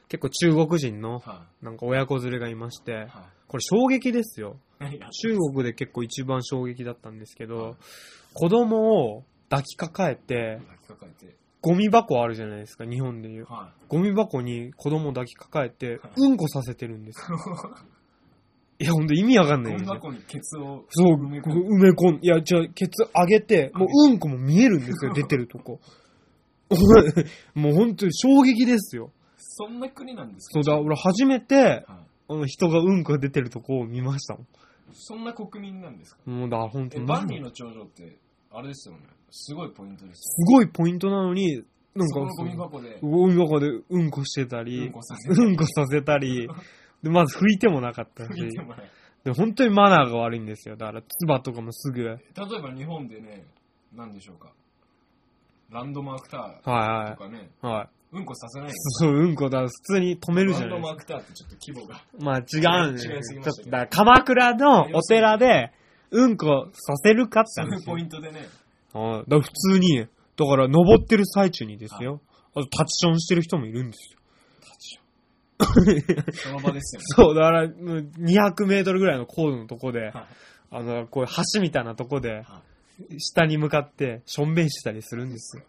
[0.10, 3.08] 結構中国人のはなんか親子連れがいまして
[3.48, 4.58] これ衝撃ですよ。
[4.80, 7.76] 中国で結構一番衝撃だったんですけはいど、
[8.34, 11.36] 子供を抱きかかえて、抱きかかえて。
[11.62, 13.46] ゴミ箱あるじゃないですか、日本でいう。
[13.46, 17.38] はゴミ箱に子供を抱きかかえてはい、うんこさせてるんですよ。
[18.80, 19.64] いや、ほんと意味わかんい。
[19.64, 19.80] ないよ。
[19.80, 21.40] ゴミ箱にケツをそう、埋め
[21.92, 25.80] 込ん、いや、じゃあ、ケツ上げて、もううんこも見えるんですよ、出てるとこ。
[27.56, 29.10] もう本当に衝撃ですよ。
[29.38, 30.62] そんな国なんですか？
[30.64, 31.86] そうだ、俺初めて、はい
[32.30, 34.42] あの人がうんこが出てるとこを見ましたも
[35.00, 36.22] そんな国民なんですか？
[36.30, 36.40] ん。
[36.40, 37.06] もうだ本当え、に。
[37.08, 38.18] 万里の長城って、
[38.52, 39.02] あれですよね。
[39.30, 41.64] すごいポイントですすごいポイントなのに、
[41.96, 46.48] なんかゴミ箱で、ゴミ箱でうんこしてたうりん、こさせうんこさせたり、
[47.04, 48.40] でまず拭いてもなかったし、
[49.24, 50.78] で本当にマナーが悪いんですよ。
[50.78, 53.46] だから、唾とかもすぐ、はい例えば日本でね、
[53.94, 54.54] なんでしょうか。
[55.70, 57.66] ランドマークターとはかね、い。
[57.66, 57.90] はい。
[58.14, 60.88] うんこさせないそう、うんこだ、普通に止めるじゃランド。
[60.88, 62.02] マークターってちょっと規模が。
[62.20, 62.94] まあ違うん。
[62.94, 65.72] 違いすぎまだから鎌倉のお寺で、
[66.12, 67.86] うんこさせるかってそういう話。
[67.86, 68.48] ポイントでね。
[68.94, 70.08] ああだから普通に、だ
[70.46, 72.22] から登ってる最中にですよ。
[72.56, 74.18] あとタッチションしてる人もいるんですよ。
[76.34, 77.06] その場ですよね。
[77.16, 80.14] そう、だから、もう200メートルぐらいの高度のとこで、はい
[80.70, 82.62] あの、こういう橋みたいなとこで、は
[83.18, 85.64] 下に向かって、しょんべんしたりするんですよ。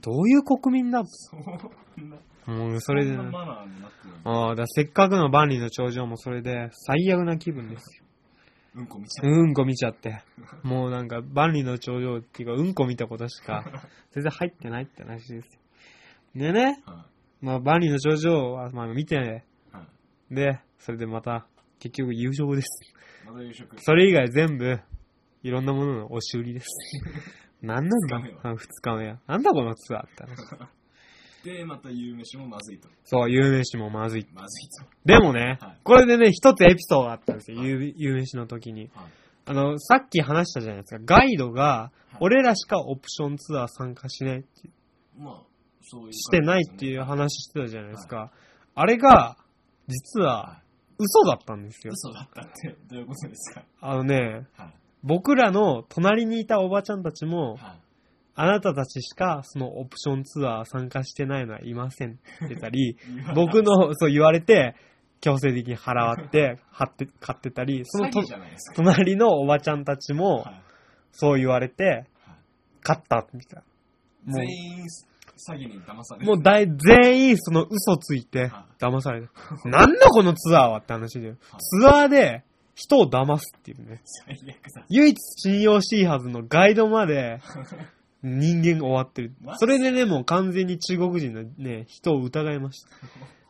[0.00, 1.40] どういう国民だそん
[2.10, 3.30] な、もう、それでねんな。
[3.30, 8.04] マナーになってるああ、だせっかくの万里の長城もそれで、最悪な気分ですよ。
[8.76, 9.30] うんこ見ちゃう。
[9.30, 10.22] うんこ見ちゃって。
[10.62, 13.64] もうなんか、万里の長城っていうか、うんこ見たことしか、
[14.12, 15.60] 全然入ってないって話ですよ。
[16.34, 17.06] でね、は
[17.40, 19.18] まあ、万里の長城は、まあ、見て、い。
[19.18, 19.86] は
[20.30, 20.34] い。
[20.34, 21.46] で、それでまた、
[21.78, 22.68] 結局優勝です。
[23.26, 23.80] また夕食。
[23.80, 24.78] それ以外全部、
[25.42, 26.66] いろんなものの押し売りです。
[27.62, 28.18] なんなんだ？
[28.18, 29.18] 二日目はあ二日目は。
[29.26, 30.36] なんだこのツアーって話。
[31.44, 32.88] で、また夕飯もまずいと。
[33.04, 34.26] そう、有名詞もまずい。
[34.34, 34.86] まずいと。
[35.06, 37.62] でもね、はいこれでね、一つエピソードがあったんですよ。
[37.62, 38.90] 有有名詞の時に。
[38.94, 39.06] はい。
[39.46, 41.02] あの、さっき話したじゃないですか。
[41.04, 44.48] ガイドが、はい俺らしかオプションツアー参加しないって
[45.16, 45.42] まあ、
[45.80, 46.12] そういう。
[46.12, 48.32] してないっていう話してたじゃないですか。
[48.74, 49.36] あれが、
[49.86, 50.62] 実はは、
[50.98, 51.88] 嘘だったんですい。
[51.88, 51.92] よ。
[51.94, 53.64] 嘘だったって、どういうことですか？
[53.80, 54.74] あのね、はい。
[55.02, 57.80] 僕らの隣にいたおばちゃんたちも、はい。
[58.36, 62.96] あなたたちしかそのオプションツアー参加してないのはいませんって言ってたり、
[63.34, 64.76] 僕の、そう言われて、
[65.20, 68.76] 強制的に払わって、貼って、買ってたり、そのと詐欺じゃないですか。
[68.76, 70.62] 隣のおばちゃんたちも、はい。
[71.12, 72.06] そう言われて、はい
[72.82, 73.62] 買った、みたい
[74.26, 74.32] な。
[74.32, 74.84] も全員、
[75.48, 79.68] 詐欺に騙されう、もう大、全員その嘘ついては、騙された。
[79.68, 81.34] なんだこのツアーはって話で。
[81.34, 82.44] ツアーで
[82.74, 84.00] 人を騙すっていうね。
[84.04, 84.84] 最悪だ。
[84.88, 87.40] 唯一信用しいはずのガイドまで
[88.22, 92.90] 人間が終わってるそれでね、もう完全に中国人のね、人を疑いました。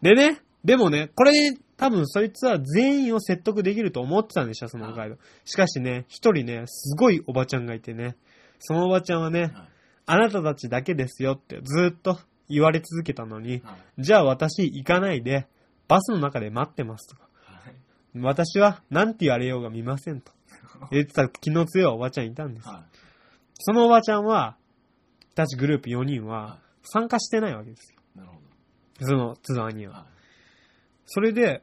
[0.03, 1.33] でね、でもね、これ
[1.77, 5.17] 多分そいつは全員を説得できると思ってたんでしょ、そのガイド。
[5.45, 8.17] しかしね、一人ね、すごいおばちゃんがいてね、
[8.59, 9.53] そのおばちゃんはね、はい
[10.11, 12.19] あなたたちだけですよってずっと
[12.49, 14.03] 言われ続けたのに、はい。
[14.03, 15.47] じゃあ私行かないで、
[15.87, 17.29] バスの中で待ってますとか。
[18.15, 18.25] はい。
[18.25, 20.33] 私は何て言われようが見ませんと。
[20.91, 22.69] 言ってた気の強いおばちゃんいたんです。
[22.69, 22.85] は
[23.55, 24.57] そのおばちゃんは、
[25.35, 28.01] たちグループ4人はは参加してないわけですよ。
[28.17, 28.19] い。
[28.19, 28.41] なるほ
[29.01, 29.91] そのツアーにど。
[29.91, 29.99] は。
[29.99, 30.07] はい。
[31.07, 31.63] それで、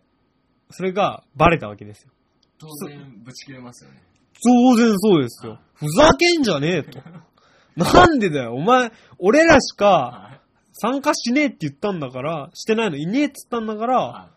[0.71, 2.11] それがバレたわけですよ。
[2.59, 4.03] 当然、ぶち切れますよね。
[4.43, 5.59] 当然そうですよ。
[5.73, 6.99] ふざけんじゃねえと。
[7.75, 10.37] なんでだよ、お前、俺らしかはい。
[10.79, 14.29] 参加しねえって言ったんだから、してないのいねえって言ったんだから、は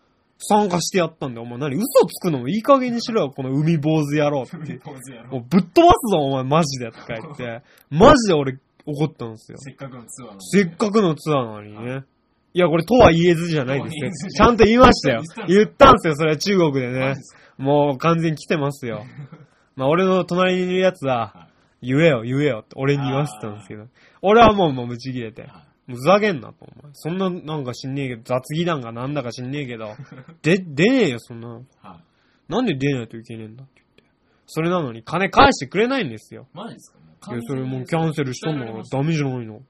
[0.43, 1.43] 参加してやったんだよ。
[1.43, 4.57] お前何嘘つくのもいい加減にしろよ、この海坊主野郎って。
[5.30, 6.91] もうぶっ飛ばすぞ、お前、マジで。
[6.91, 7.62] とか言って。
[7.91, 9.59] マジで俺、怒ったんですよ。
[9.59, 12.05] せっかくのツアーなのにせっかくのツアーなのにね。
[12.53, 14.28] いや、これとは言えずじゃないですよとは言えず。
[14.28, 15.93] じちゃんと言いましたよ言ったん。
[15.95, 17.14] ですよ、それは中国でね
[17.59, 19.05] もう完全に来てますよ。
[19.76, 21.49] まあ、俺の隣にいるやつはは、
[21.82, 23.84] 言えよ、言えよって俺に言わせてたんですけど。
[24.22, 25.49] 俺はもう、もうぶち切れて。
[25.95, 26.93] ふざけんなと、お前。
[26.95, 29.95] そんな、なんか知んねえけど、雑技団がなんだか知んねえけど、
[30.43, 31.61] で、出ねえよ、そんなの。
[31.61, 31.62] い。
[31.82, 31.95] は
[32.49, 32.53] い。
[32.53, 34.05] なんで出ないといけねえんだって言って。
[34.47, 36.47] それなのに金返してくれないんですよ。
[36.53, 37.32] マジですか？
[37.32, 39.61] いや、それもうキャンセルしたのはダダメじゃないの。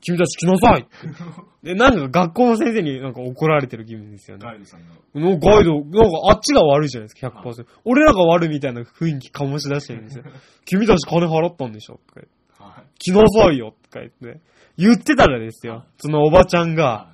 [0.00, 0.86] 君たち来なさい。
[1.64, 4.44] で、なんか学校の先生になんか怒られてる気分ですよね。
[4.44, 4.80] ガイドさん
[5.14, 5.98] ガイド、なんか
[6.30, 7.66] あっちが悪いじゃないですか、100%。
[7.84, 10.24] 俺らが悪いみたいな雰囲気醸し出してるんですよ。
[10.66, 12.98] 君たち金払ったんでしょとか言ってはい。
[12.98, 14.40] 来なさいよとか言って。
[14.76, 15.84] 言ってたらですよ。
[15.98, 17.10] そのおばちゃんが、は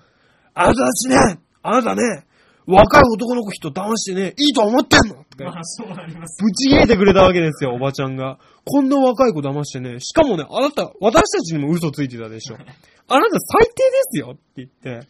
[0.55, 2.25] あなたたちね、あなたね、
[2.67, 6.43] 若い男の子人騙してね、いいと思ってんのっまあ、そうなります。
[6.43, 8.39] ぶち切れてくれたわけですよ、おばちゃんが。
[8.65, 12.57] こんな若い子騙してね、しかもね、あなた、私たちにも嘘ついてたでしょ。
[12.57, 15.09] あなた最低ですよって言って、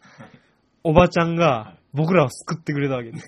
[0.84, 3.26] おばちゃんが僕らを救ってくれたわけです。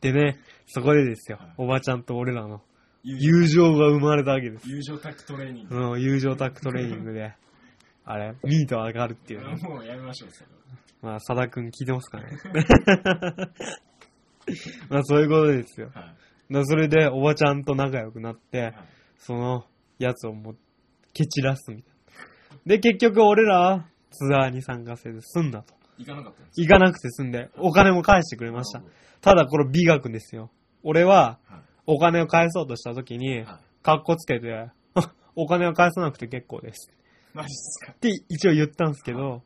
[0.00, 2.60] でね、そこでですよ、おばちゃんと俺らの
[3.02, 4.68] 友友情が生まれたわけです。
[4.68, 5.76] 友情タックトレーニング。
[5.76, 7.34] うん、友情タックトレーニングで、
[8.06, 9.56] あれ、ミート上がるっていうね。
[9.62, 10.52] もうやめましょう、それは。
[11.02, 12.28] まあ、佐田くん聞いてますかね。
[14.88, 15.90] まあ、そういうことですよ。
[15.92, 16.14] はい。
[16.66, 18.74] それでおばちゃんと仲良くなって、はい
[19.18, 19.64] その
[19.98, 20.56] やつをもう
[21.14, 21.96] 蹴散らすみたいな。
[22.66, 25.74] で、結局俺らはツアーに参加せず済んだと。
[25.98, 28.92] 行かなかったんです行かなくて済んで、お金も返してくれましたなる。
[29.20, 30.50] ただこれ美学ですよ。
[30.82, 33.46] 俺ははいお金を返そうとした時に、はい
[33.82, 34.68] カッコつけて、
[35.36, 36.90] お金を返さなくて結構です。
[37.36, 37.92] マジですか？
[37.92, 39.42] って一応言ったんですけど、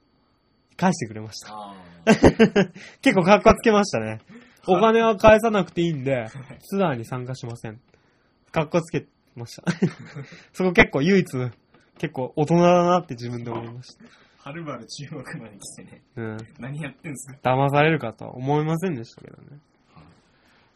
[0.77, 1.53] 返してくれました。
[1.53, 1.75] あ
[3.03, 4.21] 結構カッコつけましたね。
[4.67, 6.27] お金は返さなくていいんで、
[6.61, 7.81] ツアーに参加しません。
[8.53, 9.65] カッコつけました。
[10.53, 11.27] そこ結構唯一、
[11.99, 14.05] 結構大人だなって自分で思いました。
[14.05, 14.09] あ。
[14.51, 16.03] はるばる中国まで来てね。
[16.17, 16.37] うん。
[16.59, 17.39] 何やってんすか？
[17.55, 19.49] 騙されるかとは思いませんでしたけどね。
[19.95, 20.05] はい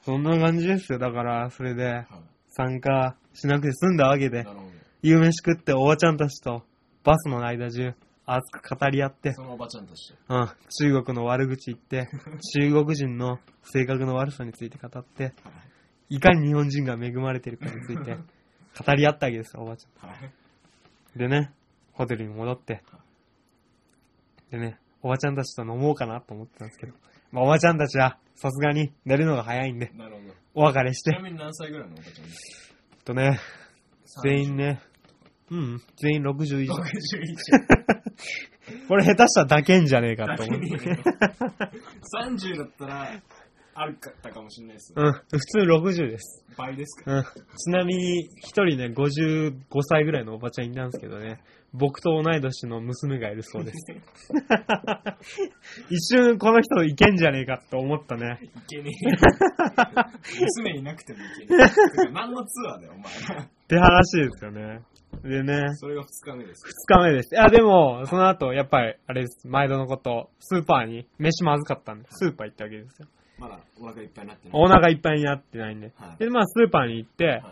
[0.05, 0.99] そんな感じですよ。
[0.99, 2.05] だから、それで、
[2.51, 4.71] 参加しなくて済んだわけでな、るほど。
[5.01, 6.63] 夕飯食っておばちゃんたちと
[7.05, 7.95] バスの間中
[8.27, 10.15] 熱く語り合って、そのおばちゃんたちと。
[10.29, 12.09] うん、中国の悪口言って、
[12.59, 15.35] 中国人の性格の悪さについて語って、
[16.09, 18.17] いかに日本人が恵まれてるかについて
[18.85, 20.09] 語り合ったわけですよ、おばちゃん。
[20.09, 21.19] はい。
[21.19, 21.53] でね、
[21.93, 22.83] ホテルに戻って、
[24.51, 26.95] でね、おばちゃんたちと飲もうかなと思ってたんですけど、
[27.31, 30.35] まあ、おばちゃんたちはさすがに寝るのが早いんで、なるほど。
[30.55, 32.75] お別れしてちな、みに何歳ぐらいのおばちゃんです
[33.05, 33.39] とね、
[34.15, 34.57] か全員。
[34.57, 34.81] ね、
[35.55, 36.75] うん、全員60以上。
[36.75, 36.85] 61。
[38.89, 40.67] これ下手したら抱けんじゃねえかと思って。
[40.67, 43.23] 30だったら、
[43.77, 44.93] あるかったかもしれないです。
[44.97, 46.45] うん、普通60です。
[46.57, 47.25] 倍ですかうん。
[47.57, 51.41] ちなみに、一人ね、55歳ぐらいのおばちゃんいたんですけどね、
[51.77, 53.85] 僕と同い年の娘がいるそうです。
[55.91, 58.39] 一瞬この人いけんじゃねえかと思ったね。
[58.43, 58.93] いけねえ。
[60.41, 61.65] 娘いなくてもいけね
[62.09, 62.13] え。
[62.13, 63.43] 何のツアーだよ、お前ら。
[63.43, 64.83] って話ですよね。
[65.25, 66.65] でね、それが2日目です。
[66.65, 67.35] 二日目です。
[67.35, 73.09] いや、でも、その後、やっぱり、あれです、毎度のこと、スーパーに、飯まずかったんで、スーパー行ったわけですよ。
[73.39, 74.63] まだお腹いっぱいになってない。
[74.63, 75.93] お腹いっぱいになってないんで。
[75.97, 77.43] はいで、まあ、スーパーに行って、はい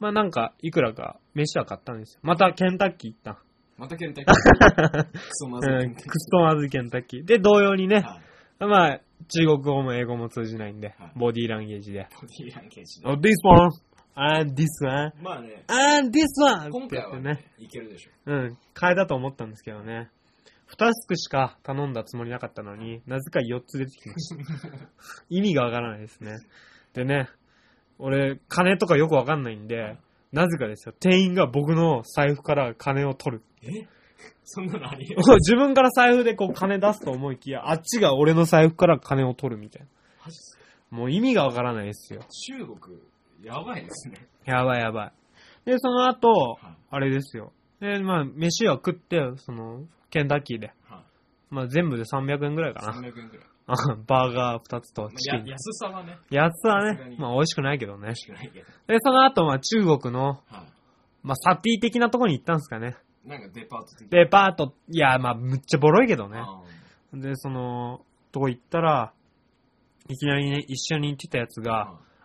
[0.00, 2.20] まあ、なんか、いくらか、飯は買ったんですよ。
[2.22, 3.38] また、ケンタッキー行った。
[3.80, 5.04] またケンタッキー。
[5.04, 7.24] クソまずいケうん、ンタッキクストまずいケンタッキー。
[7.24, 8.66] で、同様にねー。、はい。
[8.66, 12.06] まあ、中国語も英語も通じないんではい、ボディーランゲージで。
[12.14, 13.70] ボディーランゲージで Oh, this one,
[14.14, 16.70] and this one, まあね、and this one!
[16.70, 16.88] 今。
[16.88, 18.10] 回はね、いけるでしょ。
[18.26, 20.10] うん、変えたと思ったんですけどね。
[20.66, 24.78] 二つしか頼んだつもりなかったのに、なぜか4つ出てきました。
[25.30, 26.36] 意味がわからないですね。
[26.92, 27.28] でね、
[27.98, 29.96] 俺、金とかよくわかんないんで、
[30.32, 33.42] なぜかですよ、店員が僕の財布から金を取る。
[33.62, 33.86] え？
[34.44, 39.86] そんなのありえ自分から財布でこう金出すと思いきや、あっちが俺の財布から金を取るみたい
[40.24, 40.64] マジっすか？
[40.90, 40.98] な。
[40.98, 42.20] もう意味がわからないですよ。
[42.48, 42.98] 中国、
[43.42, 44.26] やばいですね。
[44.44, 45.12] やばいやばい。
[45.64, 47.52] で、その後はい、あれですよ。
[47.80, 50.72] で、まあ、飯は食って、その、ケンタッキーで。
[50.88, 51.00] はい。
[51.50, 52.92] まあ、全部で300円ぐらいかな。
[52.92, 53.46] 300円ぐらい。
[53.66, 53.74] あ
[54.06, 58.16] バーガー2つとまチキや安さはね、やつはさすがに、ねまあ美味しくないけどね欲。
[58.16, 58.66] しくないけど。
[58.88, 60.64] で、その後、まあ中国の、は
[61.22, 62.96] まあサティ的なとこに行ったんですかね。
[63.26, 63.28] い。
[63.28, 66.38] なんかデパート的デパート、いや、まあむっちゃボロいけどね。
[66.38, 66.62] あ
[67.12, 69.12] で、その、とこ行ったら、
[70.08, 71.72] いきなりね、一緒に行ってたやつーが、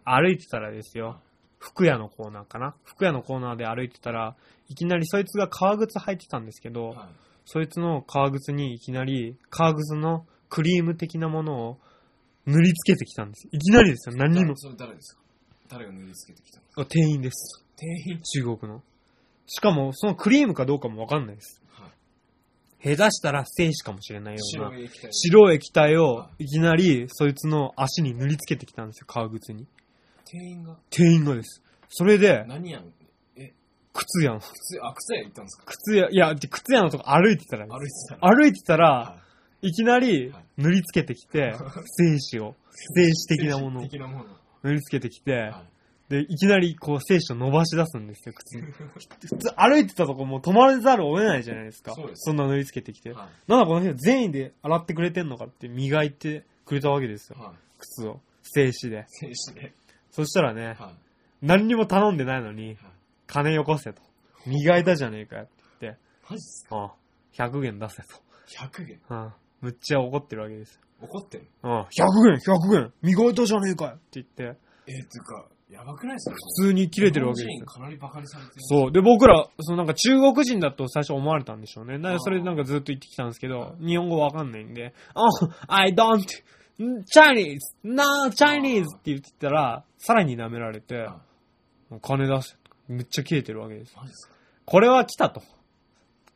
[0.04, 1.20] は歩いてたらですよ、
[1.60, 4.36] 服屋のコーナーかな服屋のコーナーで歩いてたら、
[4.70, 7.08] いきなりそいつが革靴履いてたんですけど、いはい
[7.48, 11.78] そいつの革靴にいきなり革靴のクリーム的なものを
[12.48, 13.48] 塗りつけてきたんです。
[13.52, 14.58] いきなりですよ、何にも。
[14.58, 15.22] それ誰ですか？
[15.70, 17.64] 誰が塗りつけてきたのあ店員です。
[17.76, 18.20] 店員？
[18.20, 18.82] 中国の。
[19.48, 21.62] しかも、そのクリームかどうかもわかんないです。
[21.70, 22.96] はい。
[22.96, 24.70] 下手したら精子かもしれないような
[25.12, 25.98] 白い液体。
[25.98, 29.66] をいきなりそいつの足に塗りつけてきたんですよ、革靴に。
[30.26, 31.62] 店員が店員がです。
[31.90, 32.86] それで、何やん
[33.38, 33.54] え、
[33.94, 35.66] 靴屋の、靴、あ、靴屋行ったんですか？
[35.68, 38.36] 靴屋、いや、で靴屋のとこ歩いてたら、歩いてたら。
[38.36, 39.18] 歩いてたら、は
[39.62, 41.54] いきなりはい塗りつけてきて、
[41.98, 42.56] 精子を、
[42.96, 43.84] 精子的なものを。
[44.64, 45.54] 塗りつけてきて、はい
[46.10, 48.62] で、いきなりこう精子を伸ばし出すんですよ、靴に。
[48.62, 48.90] 普
[49.38, 51.94] 通歩いてたとこもう止まらざるを得ないじゃないですか。
[51.94, 53.12] そうですんな塗りつけてきて。
[53.12, 57.42] はなんだこの人全員で洗ってくれてんのかって磨いてくれたわけですよい。。
[57.42, 57.56] はい。
[57.80, 58.22] 靴を。
[58.44, 59.06] 静止で。
[59.08, 59.74] 静止で。
[60.12, 60.78] そしたらね、はい。
[61.42, 62.78] 何にも頼んでないのにはい、
[63.28, 64.02] 金よこせと。
[64.46, 65.52] 磨いたじゃねえかよって
[65.82, 66.00] 言って、
[66.30, 66.76] マジっすか？
[66.78, 66.94] ああ
[67.50, 68.22] 100元出せと。
[68.60, 69.00] ?100 元？
[69.10, 70.82] ああむっちゃ怒ってるわけですよ。
[71.02, 74.58] 怒ってるああ100元 !100 元磨いたじゃねえかよって言って、
[74.88, 76.36] えー、っていうか、やばくないですか？
[76.36, 78.56] 普通に切れてるわけですよかなりバカにされてる。
[78.60, 78.92] そう。
[78.92, 81.98] で、僕ら、そのなんか中国人だと最初思われたんでしょうね。
[81.98, 86.24] だからそれあーなんかずっと言ってきたんですけどは、日本語わかんないんで、Oh, I don't,
[86.78, 91.08] Chinese, no, Chinese って言ってたら、さらに舐められて、
[92.02, 92.56] 金出せ。
[92.88, 93.96] むっちゃ切れてるわけです。
[93.98, 94.36] マジっすか？
[94.66, 95.42] これは来たと。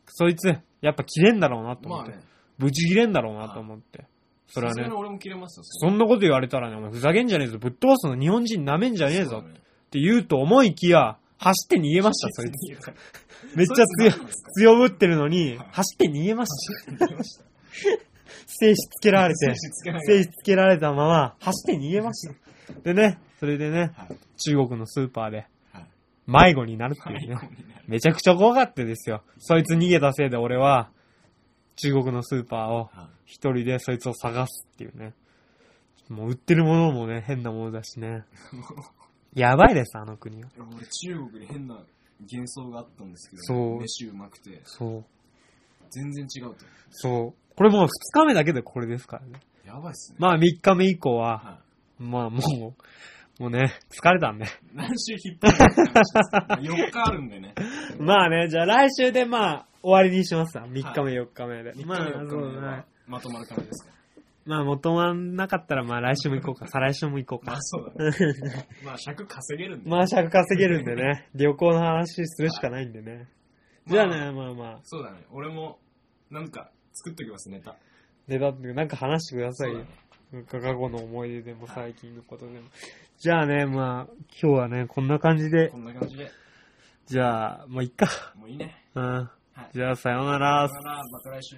[0.08, 0.48] そいつ、
[0.82, 2.12] やっぱ切れんだろうなと思って。
[2.12, 2.24] まあね。
[2.58, 4.06] ぶち切れんだろうなと思って。
[4.50, 5.64] それはね俺も切れますよ。
[5.64, 7.58] そんなこと言われたらね、お前ふざけんじゃねえぞ。
[7.60, 9.52] ぶっ飛ばすの日本人舐めんじゃねえぞっ
[9.92, 12.82] て言うと思いきや、走って逃げました、そいつ。
[12.82, 12.94] つ。
[13.56, 14.12] めっちゃ強
[14.56, 16.92] 強ぶってるのにはい、走って逃げました。
[16.92, 17.44] 切れました。
[18.48, 22.34] 静止つけられて 静止、つけられたまま、走って逃げました。
[22.84, 24.18] でね、それでね、はい。
[24.38, 25.86] 中国のスーパーではい。
[26.28, 27.38] 迷子になるっていうね。
[27.88, 29.24] めちゃくちゃ怖かったですよ。
[29.38, 30.90] そいつ逃げたせいで俺は、
[31.82, 35.14] 中国のスーパーをはい一人でそいつを探すっていうね。
[36.10, 38.26] もう売ってるものもね、変なものだしね。
[39.36, 40.50] やばいです、あの国は。
[40.58, 41.76] 俺中国に変な
[42.22, 45.06] 幻想があったんですけど、そう飯うまくて、そう。
[45.92, 46.66] 全然違うと。
[46.90, 47.56] そう。
[47.56, 49.40] これもう二日目だけでこれですからね。
[49.64, 50.18] やばいっすね。
[50.20, 51.60] まあ三日目以降は、は
[52.00, 52.40] まあも
[53.40, 54.48] う、もうね、疲れたんで。
[54.74, 57.54] 何週引っ張る話です4 日あるんでね。
[58.00, 60.68] まあね、じゃあ来週でまあ、終わりにしますわ。
[60.68, 61.74] 3日目、4日目で。
[61.74, 62.86] 3日目まあ、4日そうね目は。
[63.08, 64.00] まとまる感じですか。
[64.46, 66.68] まあ、元はなかったら、まあ来週も行こうか。
[66.72, 67.62] 再来週も行こうかまあ。
[67.62, 68.68] そうだね。
[68.84, 69.90] まあ尺稼げるんで。
[69.90, 71.30] まあ、尺稼げるんでね。
[71.36, 73.30] 旅行の話するしかないんでね。
[73.86, 74.80] じゃあね、まあまあ。
[74.84, 75.24] そうだね。
[75.32, 75.80] 俺も、
[76.32, 77.76] なんか作っときます、ネタ。
[78.28, 79.86] で、だってなんか話してくださいよ
[80.48, 82.70] 過去の思い出でも最近のことでも。
[83.18, 85.78] じゃあね、まあ、今日はね、こんな感じでこ。
[85.78, 86.32] んな感じで。
[87.06, 88.08] じゃあ、もういっか。
[88.36, 88.84] もういいね。
[88.94, 89.30] うん。
[89.60, 89.70] はい。
[89.74, 90.82] じゃあ、さようならさよ。
[90.84, 91.58] なら、また来週。